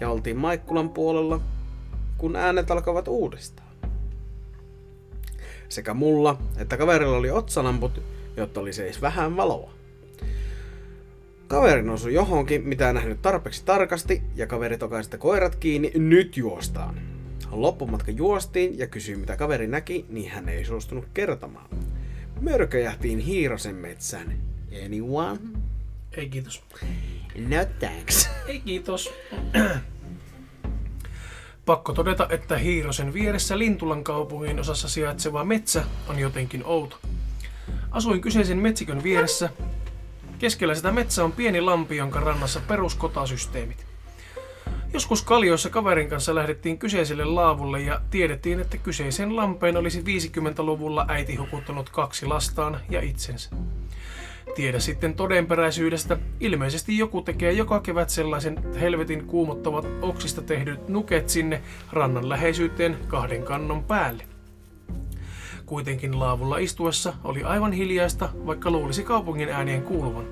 [0.00, 1.40] ja oltiin Maikkulan puolella,
[2.18, 3.63] kun äänet alkavat uudestaan.
[5.74, 8.02] Sekä mulla että kaverilla oli otsalamput,
[8.36, 9.70] jotta oli seis vähän valoa.
[11.48, 17.00] Kaveri osui johonkin, mitä ei nähnyt tarpeeksi tarkasti, ja kaveri tokaisi koirat kiinni, nyt juostaan.
[17.50, 21.70] Loppumatka juostiin ja kysyi mitä kaveri näki, niin hän ei suostunut kertomaan.
[22.40, 24.38] Mörköjähtiin Hiirosen metsään.
[24.84, 25.38] Anyone?
[26.12, 26.62] Ei kiitos.
[27.48, 28.30] No thanks.
[28.48, 29.14] Ei kiitos.
[31.66, 36.98] Pakko todeta, että Hiirosen vieressä Lintulan kaupungin osassa sijaitseva metsä on jotenkin outo.
[37.90, 39.50] Asuin kyseisen metsikön vieressä.
[40.38, 43.86] Keskellä sitä metsää on pieni lampi, jonka rannassa peruskotasysteemit.
[44.92, 51.36] Joskus Kaljoissa kaverin kanssa lähdettiin kyseiselle laavulle ja tiedettiin, että kyseisen lampeen olisi 50-luvulla äiti
[51.36, 53.50] hukuttanut kaksi lastaan ja itsensä.
[54.54, 56.16] Tiedä sitten todenperäisyydestä.
[56.40, 63.42] Ilmeisesti joku tekee joka kevät sellaisen helvetin kuumottavat oksista tehdyt nuket sinne rannan läheisyyteen kahden
[63.42, 64.24] kannon päälle.
[65.66, 70.24] Kuitenkin laavulla istuessa oli aivan hiljaista, vaikka luulisi kaupungin äänien kuuluvan.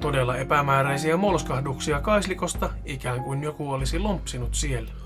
[0.00, 5.05] Todella epämääräisiä molskahduksia kaislikosta, ikään kuin joku olisi lompsinut siellä.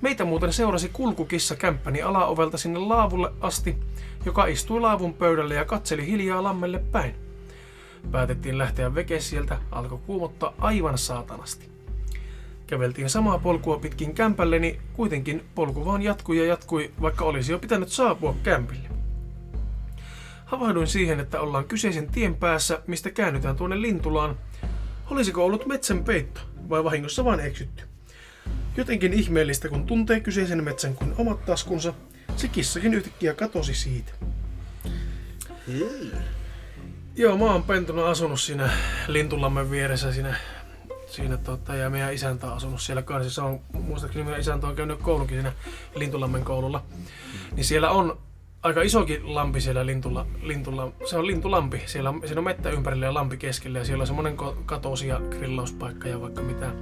[0.00, 3.76] Meitä muuten seurasi kulkukissa kämppäni alaovelta sinne laavulle asti,
[4.24, 7.14] joka istui laavun pöydälle ja katseli hiljaa lammelle päin.
[8.10, 11.70] Päätettiin lähteä veke sieltä, alkoi kuumottaa aivan saatanasti.
[12.66, 17.58] Käveltiin samaa polkua pitkin kämpälleni, niin kuitenkin polku vaan jatkui ja jatkui, vaikka olisi jo
[17.58, 18.88] pitänyt saapua kämpille.
[20.44, 24.36] Havahduin siihen, että ollaan kyseisen tien päässä, mistä käännytään tuonne Lintulaan.
[25.10, 27.84] Olisiko ollut metsän peitto vai vahingossa vain eksytty?
[28.80, 31.94] Jotenkin ihmeellistä, kun tuntee kyseisen metsän kuin omat taskunsa,
[32.36, 34.12] se kissakin yhtäkkiä katosi siitä.
[35.68, 36.12] Hei.
[37.16, 38.70] Joo, mä oon pentuna asunut siinä
[39.08, 40.36] Lintulammen vieressä siinä,
[41.06, 43.30] siinä tota, ja meidän isäntä on asunut siellä kanssa.
[43.30, 45.52] Se on, muistaakseni meidän isäntä on käynyt koulunkin siinä
[45.94, 46.82] Lintulammen koululla.
[47.56, 48.18] Niin siellä on
[48.62, 51.82] aika isokin lampi siellä Lintula, Lintula, se on Lintulampi.
[51.86, 56.08] Siellä, siinä on mettä ympärillä ja lampi keskellä ja siellä on semmonen katosi ja grillauspaikka
[56.08, 56.72] ja vaikka mitä.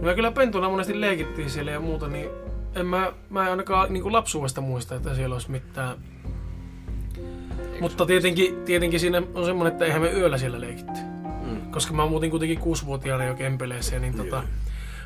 [0.00, 2.30] Me kyllä pentuna monesti leikittiin siellä ja muuta, niin
[2.74, 5.98] en mä, mä en ainakaan niin kuin lapsuudesta muista, että siellä olisi mitään.
[7.80, 11.00] Mutta tietenkin, tietenkin siinä on semmoinen, että eihän me yöllä siellä leikitty.
[11.44, 11.70] Mm.
[11.70, 14.42] Koska mä muutin kuitenkin kuusivuotiaana jo kempeleeseen, niin tota,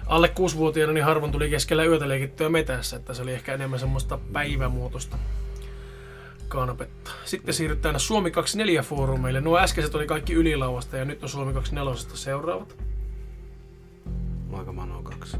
[0.06, 4.18] alle kuusivuotiaana niin harvoin tuli keskellä yötä leikittyä metässä, että se oli ehkä enemmän semmoista
[4.32, 5.18] päivämuotoista
[6.48, 7.10] kanapetta.
[7.24, 9.40] Sitten siirrytään Suomi 24 foorumeille.
[9.40, 12.76] Nuo äskeiset oli kaikki ylilauasta ja nyt on Suomi 24 seuraavat.
[14.50, 15.36] Moikka Mano 2.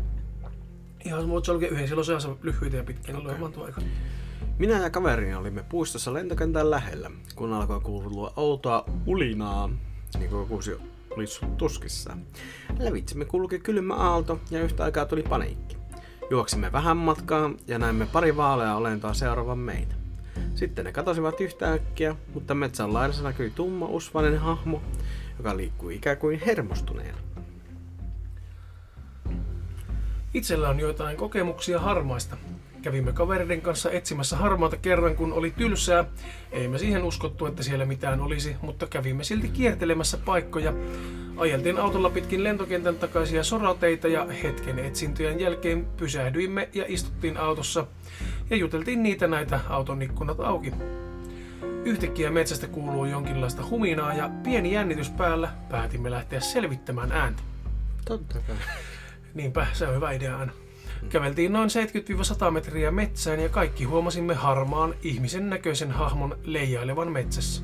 [1.05, 3.53] Ihan voit solkea yhden, siellä on seassa lyhyitä ja pitkiä, okay.
[3.53, 3.81] tuo aika.
[4.59, 9.71] Minä ja kaverini olimme puistossa lentokentän lähellä, kun alkoi kuulua outoa ulinaa,
[10.19, 10.77] niin kuin kuusi
[11.11, 11.25] oli
[11.57, 12.17] tuskissa.
[12.79, 15.77] Lävitsemme kulki kylmä aalto ja yhtä aikaa tuli paniikki.
[16.31, 19.95] Juoksimme vähän matkaa ja näimme pari vaalea olentoa seuraavan meitä.
[20.55, 24.83] Sitten ne katosivat yhtäkkiä, mutta metsän laidassa näkyi tumma usvainen hahmo,
[25.39, 27.19] joka liikkui ikään kuin hermostuneena.
[30.35, 32.37] Itsellä on joitain kokemuksia harmaista.
[32.83, 36.05] Kävimme kavereiden kanssa etsimässä harmaata kerran, kun oli tylsää.
[36.53, 40.73] Ei me siihen uskottu, että siellä mitään olisi, mutta kävimme silti kiertelemässä paikkoja.
[41.37, 47.87] Ajeltiin autolla pitkin lentokentän takaisia sorateita ja hetken etsintöjen jälkeen pysähdyimme ja istuttiin autossa
[48.51, 50.73] ja juteltiin niitä näitä auton ikkunat auki.
[51.85, 57.43] Yhtäkkiä metsästä kuuluu jonkinlaista huminaa ja pieni jännitys päällä päätimme lähteä selvittämään ääntä.
[58.05, 58.57] Totta kai.
[59.35, 60.53] Niinpä, se on hyvä idea aina.
[61.09, 61.71] Käveltiin noin
[62.49, 67.63] 70-100 metriä metsään ja kaikki huomasimme harmaan ihmisen näköisen hahmon leijailevan metsässä.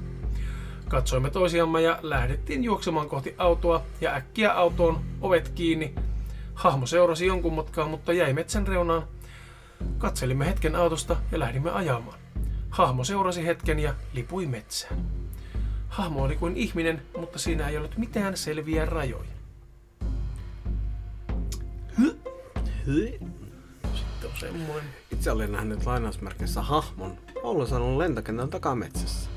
[0.89, 5.95] Katsoimme toisiamme ja lähdettiin juoksemaan kohti autoa ja äkkiä autoon ovet kiinni.
[6.55, 9.03] Hahmo seurasi jonkun matkaa, mutta jäi metsän reunaan.
[9.99, 12.19] Katselimme hetken autosta ja lähdimme ajamaan.
[12.71, 15.07] Hahmo seurasi hetken ja lipui metsään.
[15.89, 19.40] Hahmo oli kuin ihminen, mutta siinä ei ollut mitään selviä rajoja.
[23.95, 24.91] Sitten on semmoinen.
[25.13, 29.31] Itse olen nähnyt lainausmerkissä hahmon Oulun lentokentän takametsässä.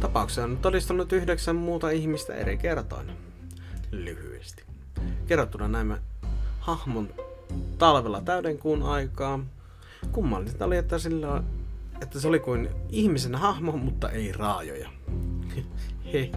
[0.00, 3.12] Tapauksen on todistanut yhdeksän muuta ihmistä eri kertoina.
[3.90, 4.64] Lyhyesti.
[5.26, 5.98] Kerrottuna näemme
[6.60, 7.08] hahmon
[7.78, 9.40] talvella täydenkuun aikaa.
[10.12, 11.42] Kummallista oli, että, sillä,
[12.02, 14.90] että se oli kuin ihmisen hahmo, mutta ei raajoja.
[16.12, 16.30] He,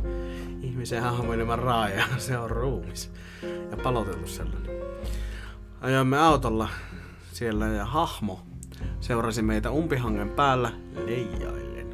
[0.61, 3.11] ihmisen hahmo ilman raajoja, se on ruumis.
[3.71, 4.90] Ja paloteltu sellainen.
[5.81, 6.69] Ajoimme autolla
[7.31, 8.41] siellä ja hahmo
[8.99, 10.71] seurasi meitä umpihangen päällä
[11.05, 11.87] leijaillen.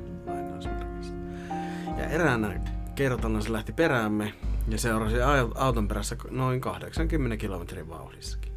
[1.98, 2.62] Ja eräänä
[2.96, 4.34] kertona se lähti peräämme
[4.68, 5.16] ja seurasi
[5.56, 8.52] auton perässä noin 80 kilometrin vauhdissakin.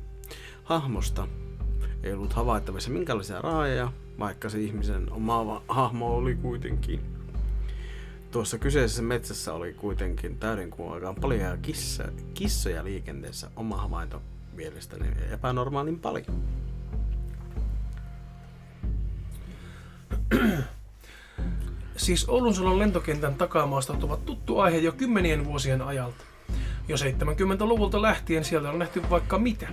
[0.64, 1.28] Hahmosta
[2.02, 7.00] ei ollut havaittavissa minkälaisia raajoja, vaikka se ihmisen oma hahmo oli kuitenkin.
[8.30, 14.22] Tuossa kyseisessä metsässä oli kuitenkin täydenkuun aikaan paljon kissa, kissoja liikenteessä oma havainto
[14.60, 16.42] mielestäni epänormaalin paljon.
[21.96, 26.24] Siis Oulunsalon lentokentän takamaastot ovat tuttu aihe jo kymmenien vuosien ajalta.
[26.88, 29.68] Jo 70-luvulta lähtien sieltä on nähty vaikka mitä.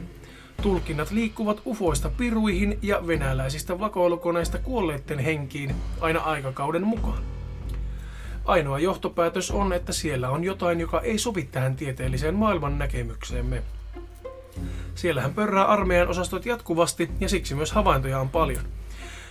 [0.61, 7.23] Tulkinnat liikkuvat ufoista piruihin ja venäläisistä vakoilukoneista kuolleiden henkiin aina aikakauden mukaan.
[8.45, 13.63] Ainoa johtopäätös on, että siellä on jotain, joka ei sovi tähän tieteelliseen maailman näkemykseemme.
[14.95, 18.63] Siellähän pörrää armeijan osastot jatkuvasti ja siksi myös havaintoja on paljon.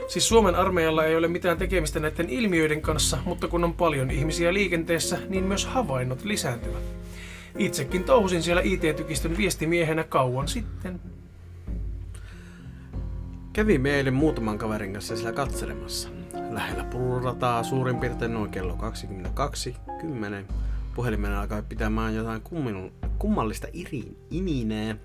[0.09, 4.55] Siis Suomen armeijalla ei ole mitään tekemistä näiden ilmiöiden kanssa, mutta kun on paljon ihmisiä
[4.55, 6.83] liikenteessä, niin myös havainnot lisääntyvät.
[7.59, 11.01] Itsekin touhusin siellä IT-tykistön viestimiehenä kauan sitten.
[13.53, 16.09] Kävi eilen muutaman kaverin kanssa siellä katselemassa.
[16.51, 18.79] Lähellä pullorataa suurin piirtein noin kello
[20.49, 20.53] 22.10.
[20.95, 22.43] Puhelimen alkoi pitämään jotain
[23.19, 24.97] kummallista iri, ininää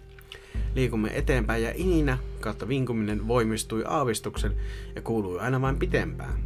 [0.75, 4.55] Liikumme eteenpäin ja ininä kautta vinkuminen voimistui aavistuksen
[4.95, 6.43] ja kuului aina vain pitempään.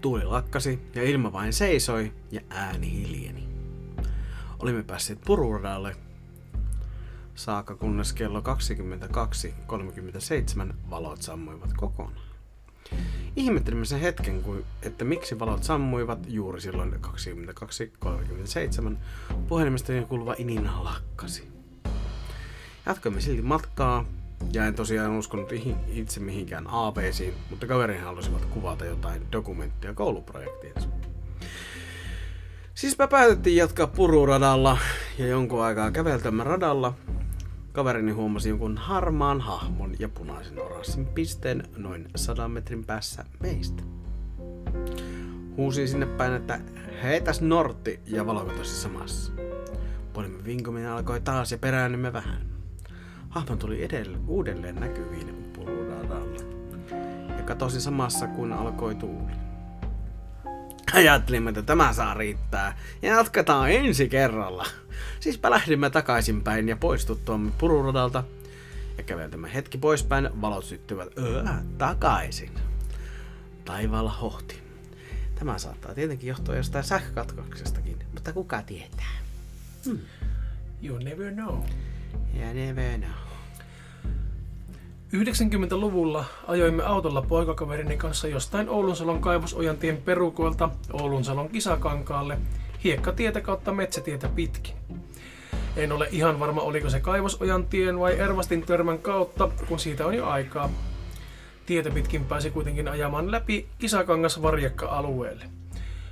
[0.00, 3.48] Tuuli lakkasi ja ilma vain seisoi ja ääni hiljeni.
[4.58, 5.96] Olimme päässeet pururadalle
[7.34, 8.44] saakka kunnes kello 22.37
[10.90, 12.26] valot sammuivat kokonaan.
[13.36, 14.44] Ihmettelimme sen hetken,
[14.82, 16.98] että miksi valot sammuivat juuri silloin 22.37
[19.48, 21.55] puhelimesta kuuluva ininä lakkasi.
[22.86, 24.04] Jatkoimme silti matkaa,
[24.52, 25.52] ja en tosiaan uskonut
[25.86, 30.88] itse mihinkään ABCiin, mutta kaverin halusivat kuvata jotain dokumenttia kouluprojektiinsa.
[32.74, 34.78] Siis me päätettiin jatkaa pururadalla
[35.18, 36.94] ja jonkun aikaa käveltämme radalla.
[37.72, 43.82] Kaverini huomasi jonkun harmaan hahmon ja punaisen oranssin pisteen noin sadan metrin päässä meistä.
[45.56, 46.60] Huusin sinne päin, että
[47.02, 49.32] heitäs nortti ja valokotosi samassa.
[50.12, 52.55] Polimme vinkuminen alkoi taas ja peräännymme vähän.
[53.36, 56.40] Hahmo tuli edelle, uudelleen näkyviin puludadalla
[57.36, 59.32] ja katosi samassa kun alkoi tuuli.
[60.92, 64.66] Ajattelimme, että tämä saa riittää ja jatketaan ensi kerralla.
[65.20, 68.24] Siispä lähdimme takaisinpäin ja poistuttuamme pururadalta
[68.98, 71.44] ja käveltämme hetki poispäin, valot syttyvät öö,
[71.78, 72.52] takaisin.
[73.64, 74.62] Taivaalla hohti.
[75.34, 79.16] Tämä saattaa tietenkin johtua jostain sähkökatkoksestakin, mutta kuka tietää?
[79.84, 79.98] Hmm.
[80.82, 81.58] You never know.
[82.36, 83.25] Yeah, never know.
[85.16, 92.38] 90-luvulla ajoimme autolla poikakaverini kanssa jostain Oulunsalon kaivosojantien perukoilta Oulunsalon kisakankaalle
[92.84, 94.74] hiekkatietä kautta metsätietä pitkin.
[95.76, 100.26] En ole ihan varma, oliko se kaivosojantien vai Ervastin törmän kautta, kun siitä on jo
[100.26, 100.70] aikaa.
[101.66, 105.44] Tietä pitkin pääsi kuitenkin ajamaan läpi kisakangas varjekka-alueelle.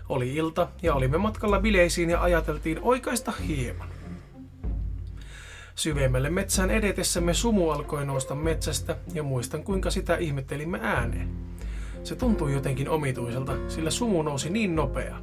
[0.09, 3.94] Oli ilta ja olimme matkalla bileisiin ja ajateltiin oikaista hieman.
[5.75, 11.29] Syvemmälle metsään edetessämme sumu alkoi nousta metsästä ja muistan kuinka sitä ihmettelimme ääneen.
[12.05, 15.17] Se tuntui jotenkin omituiselta, sillä sumu nousi niin nopea.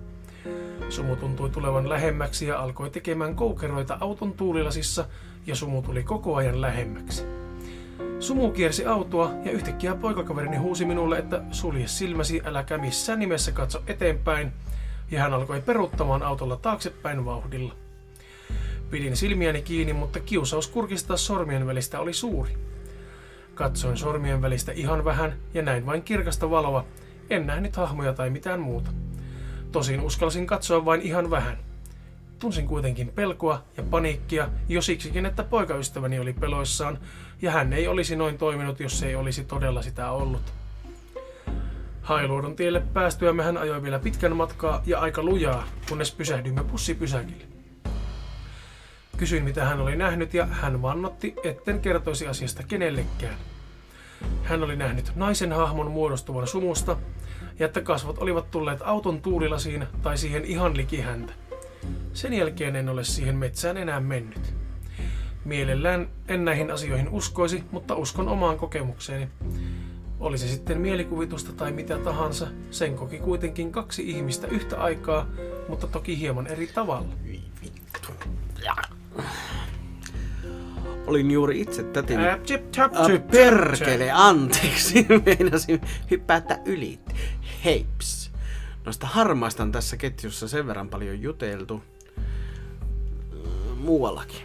[0.89, 5.05] Sumu tuntui tulevan lähemmäksi ja alkoi tekemään koukeroita auton tuulilasissa
[5.47, 7.23] ja sumu tuli koko ajan lähemmäksi.
[8.19, 13.83] Sumu kiersi autoa ja yhtäkkiä poikakaverini huusi minulle, että sulje silmäsi, äläkä missään nimessä katso
[13.87, 14.51] eteenpäin,
[15.11, 17.80] ja hän alkoi peruuttamaan autolla taaksepäin vauhdilla.
[18.91, 22.51] Pidin silmiäni kiinni, mutta kiusaus kurkistaa sormien välistä oli suuri.
[23.55, 26.85] Katsoin sormien välistä ihan vähän ja näin vain kirkasta valoa.
[27.29, 28.91] En nähnyt hahmoja tai mitään muuta.
[29.71, 31.57] Tosin uskalsin katsoa vain ihan vähän.
[32.39, 36.99] Tunsin kuitenkin pelkoa ja paniikkia jo siksikin, että poikaystäväni oli peloissaan
[37.41, 40.53] ja hän ei olisi noin toiminut, jos ei olisi todella sitä ollut.
[42.01, 47.60] Hailuodon tielle päästyä hän ajoi vielä pitkän matkaa ja aika lujaa, kunnes pysähdyimme bussipysäkille.
[49.21, 53.35] Kysyin mitä hän oli nähnyt ja hän vannotti, etten kertoisi asiasta kenellekään.
[54.43, 56.97] Hän oli nähnyt naisen hahmon muodostuvan sumusta
[57.59, 61.33] ja että kasvot olivat tulleet auton tuulilasiin tai siihen ihan liki häntä.
[62.13, 64.53] Sen jälkeen en ole siihen metsään enää mennyt.
[65.45, 69.27] Mielellään en näihin asioihin uskoisi, mutta uskon omaan kokemukseeni.
[70.19, 75.27] Oli se sitten mielikuvitusta tai mitä tahansa, sen koki kuitenkin kaksi ihmistä yhtä aikaa,
[75.67, 77.13] mutta toki hieman eri tavalla.
[81.11, 82.25] Olin juuri itse tätini...
[82.27, 84.13] Ää, chip, chap, Ah, chip, perkele, chip.
[84.15, 85.05] anteeksi.
[85.25, 86.99] Meinasin hypätä yli.
[87.65, 88.31] Heips.
[88.85, 91.83] Noista harmaista on tässä ketjussa sen verran paljon juteltu.
[93.77, 94.41] Muuallakin.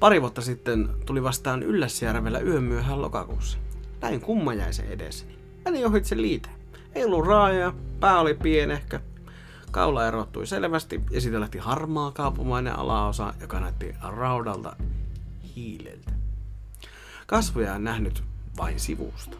[0.00, 3.58] Pari vuotta sitten tuli vastaan Ylläsjärvellä yön myöhään lokakuussa.
[4.00, 5.38] Näin kummajaisen edessäni.
[5.64, 6.48] Menin ohitse liite.
[6.94, 9.00] Ei ollut raajaa, pää oli pienehkö.
[9.70, 14.76] Kaula erottui selvästi ja siitä lähti harmaa kaupumainen alaosa, joka näytti raudalta
[15.56, 16.12] hiileltä.
[17.26, 18.22] Kasvoja en nähnyt
[18.56, 19.36] vain sivusta.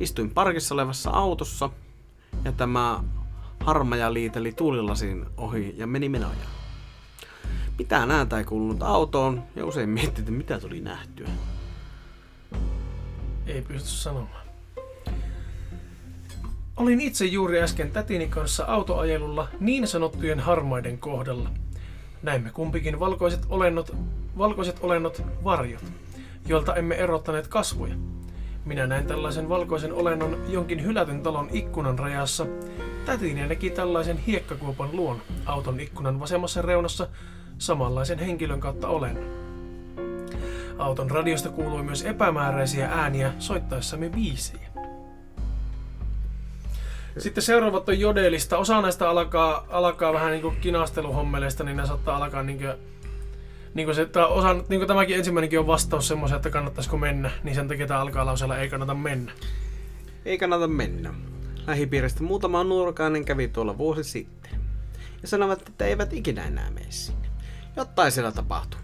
[0.00, 1.70] Istuin parkissa olevassa autossa
[2.44, 3.04] ja tämä
[3.60, 6.46] harmaja liiteli tuulilasin ohi ja meni menoja.
[7.78, 11.28] Mitään ääntä ei kuulunut autoon ja usein mietin, että mitä tuli nähtyä.
[13.46, 14.44] Ei pysty sanomaan.
[16.76, 21.50] Olin itse juuri äsken tätini kanssa autoajelulla niin sanottujen harmaiden kohdalla.
[22.24, 23.96] Näimme kumpikin valkoiset olennot,
[24.38, 25.84] valkoiset olennot varjot,
[26.46, 27.94] joilta emme erottaneet kasvoja.
[28.64, 32.46] Minä näin tällaisen valkoisen olennon jonkin hylätyn talon ikkunan rajassa.
[33.06, 37.08] Tätini näki tällaisen hiekkakuopan luon auton ikkunan vasemmassa reunassa
[37.58, 39.24] samanlaisen henkilön kautta olennon.
[40.78, 44.73] Auton radiosta kuului myös epämääräisiä ääniä soittaessamme biisejä.
[47.18, 48.58] Sitten seuraavat on jodelista.
[48.58, 52.72] Osa näistä alkaa, alkaa vähän niin kuin kinasteluhommeleista, niin ne saattaa alkaa niin kuin,
[53.74, 57.30] niin kuin se, tää osa, niin kuin tämäkin ensimmäinenkin on vastaus semmoisen, että kannattaisiko mennä,
[57.42, 59.32] niin sen takia tämä alkaa lauseella ei kannata mennä.
[60.24, 61.14] Ei kannata mennä.
[61.66, 64.50] Lähipiiristä muutama nuorukainen kävi tuolla vuosi sitten.
[65.22, 67.28] Ja sanovat, että eivät ikinä enää mene sinne.
[67.76, 68.80] Jotain siellä tapahtuu.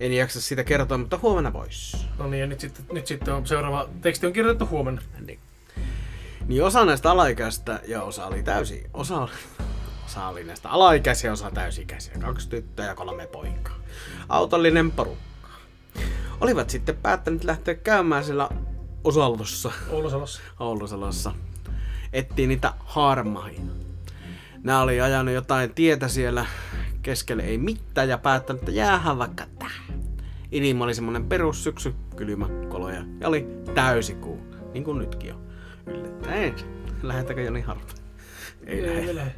[0.00, 2.06] En jaksa sitä kertoa, mutta huomenna pois.
[2.18, 5.02] No niin, ja nyt sitten, nyt sitten on seuraava teksti on kirjoitettu huomenna.
[5.26, 5.40] Niin.
[6.48, 9.28] Niin osa näistä alaikäistä ja osa oli täysi, osa,
[10.06, 12.14] osa oli näistä alaikäisiä, osa täysikäisiä.
[12.18, 13.76] Kaksi tyttöä ja kolme poikaa.
[14.28, 15.48] Autollinen porukka.
[16.40, 18.48] Olivat sitten päättäneet lähteä käymään siellä
[19.04, 20.40] Osallossa, Oulusalossa.
[20.60, 21.32] Oulusalossa.
[22.12, 23.60] Ettiin niitä harmaita.
[24.62, 26.46] Nämä oli ajanut jotain tietä siellä
[27.02, 30.00] keskelle ei mitään ja päättänyt, että jäähän vaikka tähän.
[30.52, 34.40] Ilma oli semmonen perussyksy, kylmä koloja ja oli täysikuu,
[34.72, 35.49] niin kuin nytkin on.
[35.90, 36.54] Yllättäen.
[37.02, 37.82] Lähetäkö Joni harva?
[38.66, 39.00] Ei lähde.
[39.00, 39.34] Ei lähde.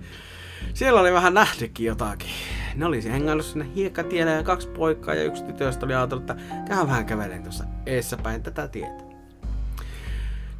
[0.74, 2.30] Siellä oli vähän nähtykin jotakin.
[2.74, 6.86] Ne olisi hengailut sinne hiekkatielle ja kaksi poikaa ja yksi tytöistä oli ajatellut, että käy
[6.86, 9.02] vähän käveleen tuossa eessä päin tätä tietä.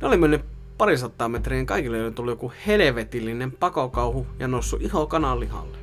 [0.01, 0.45] Ne oli mennyt
[0.78, 5.78] parisataa metriä kaikille oli tullut joku helvetillinen pakokauhu ja noussut iho kananlihalle.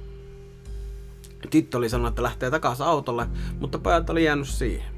[1.49, 3.27] Tyttö oli sanonut, että lähtee takaisin autolle,
[3.59, 4.93] mutta pojat oli jäänyt siihen.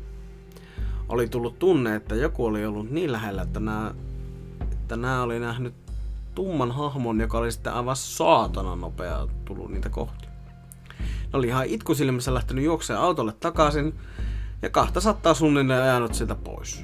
[1.09, 3.93] Oli tullut tunne, että joku oli ollut niin lähellä, että nämä,
[4.91, 5.73] että nämä oli nähnyt
[6.35, 10.27] tumman hahmon, joka oli sitten aivan saatana nopea tullut niitä kohti.
[10.99, 13.99] Ne oli ihan itkusilmässä lähtenyt juokseen autolle takaisin
[14.61, 16.83] ja kahta sattaa suunnilleen ajanut sieltä pois.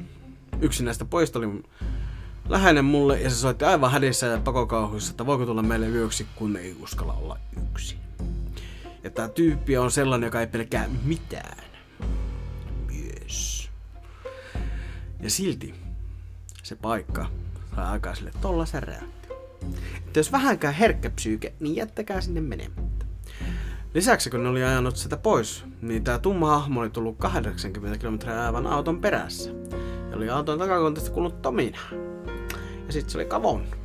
[0.61, 1.63] yksi näistä pojista oli
[2.49, 6.57] läheinen mulle ja se soitti aivan hädissä ja pakokauhuissa, että voiko tulla meille yöksi, kun
[6.57, 7.99] ei uskalla olla yksin.
[9.03, 11.63] Ja tää tyyppi on sellainen, joka ei pelkää mitään.
[13.05, 13.69] Yes.
[15.19, 15.75] Ja silti
[16.63, 17.29] se paikka
[17.77, 19.57] sai aikaa sille tolla se reaktio.
[20.07, 23.05] Että jos vähänkään herkkä psyyke, niin jättäkää sinne menemättä.
[23.93, 28.45] Lisäksi kun ne oli ajanut sitä pois, niin tää tumma hahmo oli tullut 80 kilometriä
[28.45, 29.49] aivan auton perässä.
[30.09, 31.77] Ja oli auton takakontista kuullut tomina.
[32.87, 33.77] Ja sit se oli kavonnut.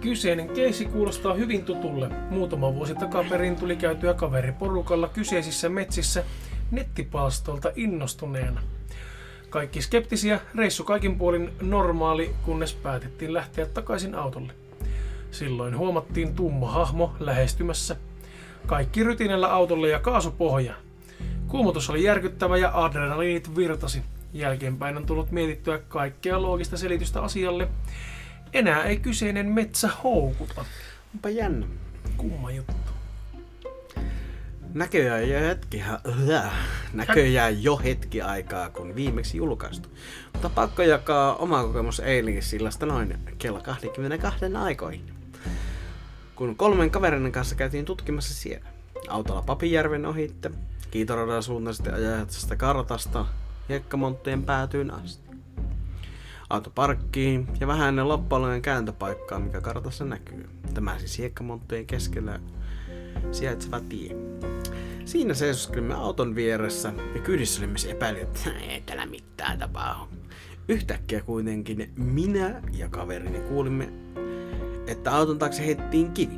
[0.00, 2.10] Kyseinen keissi kuulostaa hyvin tutulle.
[2.30, 6.24] Muutama vuosi takaperin tuli käytyä kaveriporukalla kyseisissä metsissä
[6.70, 8.60] nettipalstolta innostuneena.
[9.50, 14.52] Kaikki skeptisiä, reissu kaikin puolin normaali, kunnes päätettiin lähteä takaisin autolle.
[15.30, 17.96] Silloin huomattiin tumma hahmo lähestymässä.
[18.66, 20.74] Kaikki rytinällä autolle ja kaasupohja.
[21.48, 24.02] Kuumotus oli järkyttävä ja adrenaliinit virtasi.
[24.32, 27.68] Jälkeenpäin on tullut mietittyä kaikkea loogista selitystä asialle.
[28.52, 30.64] Enää ei kyseinen metsä houkuta.
[31.14, 31.66] Onpa jännä.
[32.16, 32.89] Kumma juttu.
[34.74, 35.82] Näköjään jo hetki,
[36.92, 39.88] näköjään jo hetki aikaa, kun viimeksi julkaistu.
[40.32, 45.12] Mutta pakko jakaa oma kokemus eilen sillasta noin kello 22 aikoihin.
[46.36, 48.66] Kun kolmen kaverin kanssa käytiin tutkimassa siellä.
[49.08, 50.50] Autolla Papijärven ohitte,
[50.90, 53.26] Kiitoradan suuntaisesti ajajatsesta kartasta,
[53.68, 55.30] hiekkamonttujen päätyyn asti.
[56.50, 60.48] Auto parkkiin ja vähän ennen loppualueen kääntöpaikkaa, mikä kartassa näkyy.
[60.74, 62.40] Tämä siis hiekkamonttujen keskellä
[63.32, 64.16] sijaitseva tie.
[65.04, 70.08] Siinä seisoskelimme auton vieressä ja kyydissä oli myös epäili, että ei täällä mitään tapahdu.
[70.68, 73.88] Yhtäkkiä kuitenkin minä ja kaverini kuulimme,
[74.86, 76.36] että auton taakse heittiin kivi.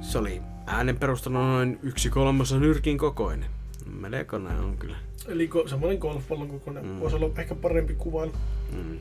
[0.00, 3.50] Se oli äänen perusteella noin yksi kolmasosa nyrkin kokoinen.
[3.86, 4.96] Melkoinen on kyllä.
[5.28, 6.86] Eli ko- semmoinen golfpallon kokoinen.
[6.86, 7.00] Mm.
[7.00, 8.32] Voisi olla ehkä parempi kuvailu.
[8.72, 8.98] Mm.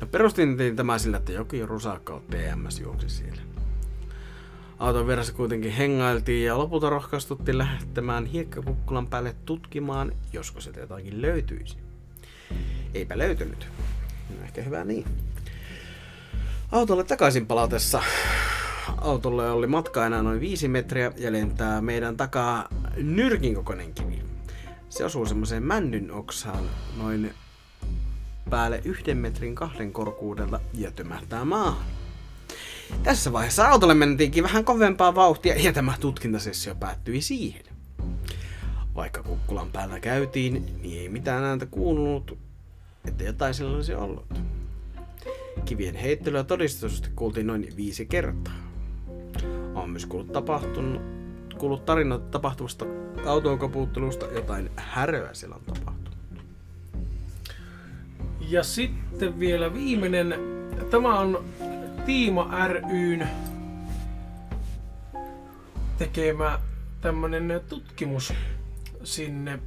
[0.00, 3.42] No perustin tämä sillä, että jokin rusakka on TMS juoksi siellä.
[4.82, 11.76] Auton vieressä kuitenkin hengailtiin ja lopulta rohkaistuttiin lähettämään hiekkakukkulan päälle tutkimaan, josko se jotakin löytyisi.
[12.94, 13.66] Eipä löytynyt.
[14.30, 15.04] No ehkä hyvä niin.
[16.72, 18.02] Autolle takaisin palatessa
[18.98, 24.22] autolle oli matka enää noin 5 metriä ja lentää meidän takaa nyrkin kokoinen kivi.
[24.88, 26.64] Se osuu semmoiseen männyn oksaan
[26.96, 27.34] noin
[28.50, 32.01] päälle yhden metrin kahden korkuudella ja tömähtää maahan.
[33.02, 37.62] Tässä vaiheessa autolle mentiinkin vähän kovempaa vauhtia ja tämä tutkintasessio päättyi siihen.
[38.94, 42.38] Vaikka kukkulan päällä käytiin, niin ei mitään ääntä kuulunut,
[43.08, 44.24] että jotain sillä olisi ollut.
[45.64, 48.54] Kivien heittelyä todistusti kuultiin noin viisi kertaa.
[49.74, 51.02] On myös kuullut, tapahtunut,
[51.58, 52.84] kuullut tarinat tapahtuvasta
[53.26, 56.16] auton koputtelusta, jotain häröä siellä on tapahtunut.
[58.40, 60.34] Ja sitten vielä viimeinen.
[60.90, 61.44] Tämä on
[62.06, 63.28] Tiima ryn
[65.98, 66.58] tekemä
[67.00, 68.32] tämmönen tutkimus
[69.04, 69.58] sinne.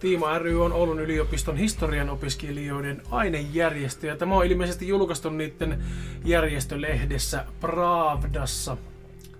[0.00, 5.82] Tiima ry on Oulun yliopiston historian opiskelijoiden ainejärjestö ja tämä on ilmeisesti julkaistu niiden
[6.24, 8.76] järjestölehdessä Pravdassa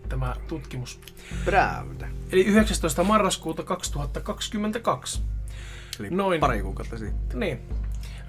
[0.09, 1.01] tämä tutkimus.
[1.45, 2.07] Pravda.
[2.33, 3.05] Eli 19.
[3.05, 5.23] marraskuuta 2022.
[6.01, 6.41] Eli Noin.
[6.41, 7.41] pari kuukautta sitten.
[7.41, 7.59] Niin.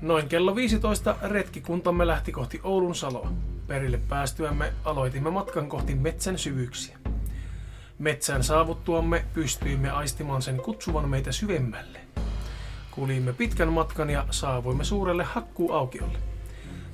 [0.01, 3.31] Noin kello 15 retkikuntamme lähti kohti Oulun Saloa.
[3.67, 6.97] Perille päästyämme aloitimme matkan kohti metsän syvyyksiä.
[7.99, 11.99] Metsään saavuttuamme pystyimme aistimaan sen kutsuvan meitä syvemmälle.
[12.91, 16.17] Kulimme pitkän matkan ja saavuimme suurelle hakkuuaukiolle.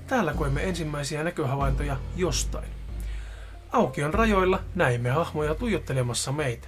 [0.07, 2.67] Täällä koimme ensimmäisiä näköhavaintoja jostain.
[3.71, 6.67] Aukion rajoilla näimme hahmoja tuijottelemassa meitä.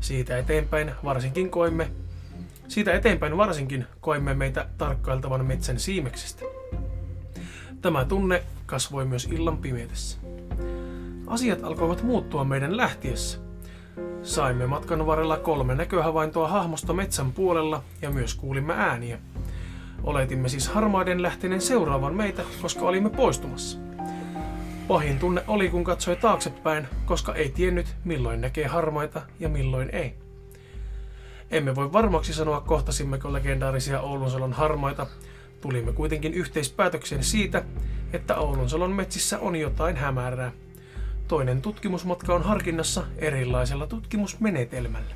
[0.00, 1.90] Siitä eteenpäin varsinkin koimme
[2.70, 6.44] siitä eteenpäin varsinkin koimme meitä tarkkailtavan metsän siimeksestä.
[7.82, 10.18] Tämä tunne kasvoi myös illan pimeydessä.
[11.26, 13.38] Asiat alkoivat muuttua meidän lähtiessä.
[14.22, 19.18] Saimme matkan varrella kolme näköhavaintoa hahmosta metsän puolella ja myös kuulimme ääniä.
[20.02, 23.78] Oletimme siis harmaiden lähteneen seuraavan meitä, koska olimme poistumassa.
[24.88, 30.14] Pahin tunne oli, kun katsoi taaksepäin, koska ei tiennyt, milloin näkee harmaita ja milloin ei.
[31.50, 35.06] Emme voi varmaksi sanoa kohtasimmeko legendaarisia Oulunsalon harmaita,
[35.60, 37.64] tulimme kuitenkin yhteispäätökseen siitä,
[38.12, 40.52] että Oulunsalon metsissä on jotain hämärää.
[41.28, 45.14] Toinen tutkimusmatka on harkinnassa erilaisella tutkimusmenetelmällä.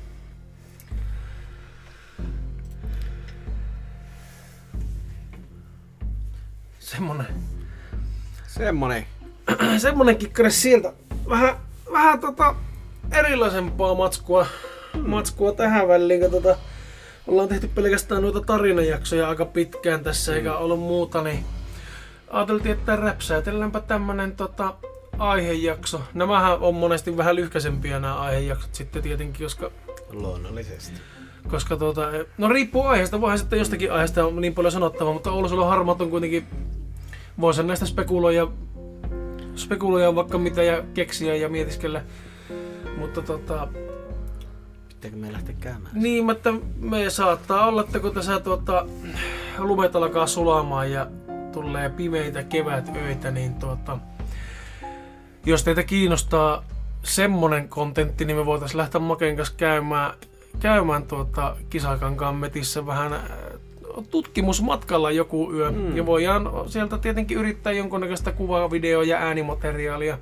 [6.79, 7.27] Semmonen.
[8.47, 9.05] Semmonen.
[9.77, 10.93] Semmonen kikkare sieltä.
[11.29, 11.55] Vähän,
[11.91, 12.55] vähän tota
[13.11, 14.47] erilaisempaa matskua
[15.03, 16.57] matskua tähän väliin, tota,
[17.27, 20.37] ollaan tehty pelkästään noita tarinajaksoja aika pitkään tässä, mm.
[20.37, 21.45] eikä ollut muuta, niin
[22.29, 24.73] ajateltiin, että räpsäytelläänpä tämmönen tota,
[25.19, 26.01] aihejakso.
[26.13, 29.71] Nämähän on monesti vähän lyhkäisempiä nämä aihejaksot sitten tietenkin, koska
[30.09, 31.01] Luonnollisesti.
[31.49, 32.01] koska tuota,
[32.37, 36.09] no riippuu aiheesta, voihan sitten jostakin aiheesta on niin paljon sanottavaa, mutta Oulusulla harmat on
[36.09, 36.47] kuitenkin,
[37.41, 38.47] voisin näistä spekuloida,
[39.55, 42.03] spekuloida vaikka mitä ja keksiä ja mietiskellä.
[42.97, 43.67] Mutta tota,
[45.05, 45.91] Pitääkö me lähteä käymään?
[45.93, 48.85] niin, että me saattaa olla, että kun tässä tuota,
[49.57, 51.07] lumet alkaa sulamaan ja
[51.51, 53.97] tulee pimeitä kevätöitä, niin tuota,
[55.45, 56.63] jos teitä kiinnostaa
[57.03, 60.13] semmonen kontentti, niin me voitaisiin lähteä Maken kanssa käymään,
[60.59, 63.21] käymään tuota Kisakankaan metissä vähän äh,
[64.09, 65.71] tutkimusmatkalla joku yö.
[65.71, 65.77] Mm.
[65.77, 65.97] Mm.
[65.97, 70.17] Ja voidaan sieltä tietenkin yrittää jonkunnäköistä kuvaa, video ja äänimateriaalia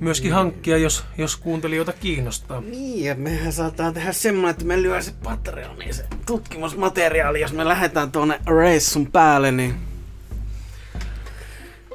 [0.00, 2.60] myöskin hankkia, jos, jos kuuntelijoita kiinnostaa.
[2.60, 7.68] Niin, ja mehän saattaa tehdä semmoinen, että me lyö se Patreoniin se tutkimusmateriaali, jos me
[7.68, 9.74] lähdetään tuonne reissun päälle, niin...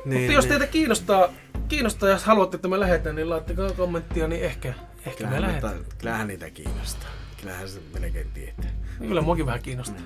[0.05, 1.29] Niin, Mutta jos teitä kiinnostaa,
[1.67, 4.73] kiinnostaa, jos haluatte, että me lähdetään, niin laittakaa kommenttia, niin ehkä,
[5.05, 5.73] ehkä me lähdetään.
[5.73, 7.09] niitä, kyllähän niitä kiinnostaa.
[7.41, 8.71] Kyllähän se melkein tietää.
[8.99, 10.01] Kyllä muakin vähän kiinnostaa.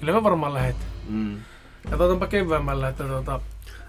[0.00, 0.90] Kyllä me varmaan lähdetään.
[1.08, 1.36] Mm.
[1.90, 3.40] Katsotaanpa keväämällä, että tuota,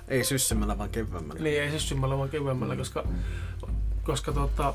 [0.07, 1.43] Ei syssymällä, vaan keväämällä.
[1.43, 3.03] niin ei syssymällä vaan keväämällä, koska,
[4.03, 4.73] koska tuota,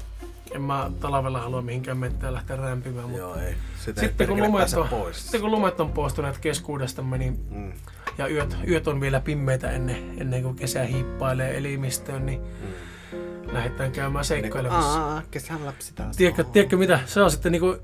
[0.54, 3.04] en mä talvella halua mihinkään mettään lähteä rämpimään.
[3.08, 3.54] Mutta Joo, ei.
[3.84, 5.22] Sitä sitten, kun lumet on, pois.
[5.22, 7.72] sitten kun lumet on poistuneet keskuudestamme, niin, Mm.
[8.18, 13.54] ja yöt, yöt on vielä pimmeitä ennen, ennen kuin kesä hiippailee elimistöön, niin Mm.
[13.54, 15.04] lähdetään käymään seikkailemassa.
[15.06, 16.16] Aa, kesän lapsi taas.
[16.16, 17.00] Tiedätkö, tiedätkö mitä?
[17.06, 17.76] Se on sitten niinku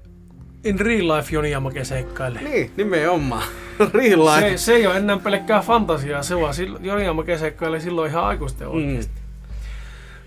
[0.64, 2.42] in real life Joni Jamake seikkailee.
[2.42, 3.42] Niin, nimenomaan.
[3.94, 4.50] Real life.
[4.50, 6.54] Se, se ei ole enää pelkkää fantasiaa, se vaan
[7.04, 9.20] Jamake seikkailee silloin ihan aikuisten oikeasti.
[9.20, 9.26] Mm.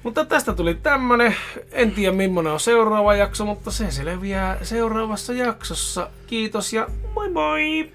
[0.04, 1.36] Mutta tästä tuli tämmönen,
[1.72, 6.10] en tiedä millainen on seuraava jakso, mutta se selviää seuraavassa jaksossa.
[6.28, 7.91] Kiitos ja moi moi!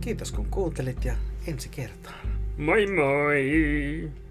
[0.00, 1.14] Kiitos kun kuuntelit ja
[1.46, 2.14] ensi kertaan.
[2.56, 4.21] Moi moi!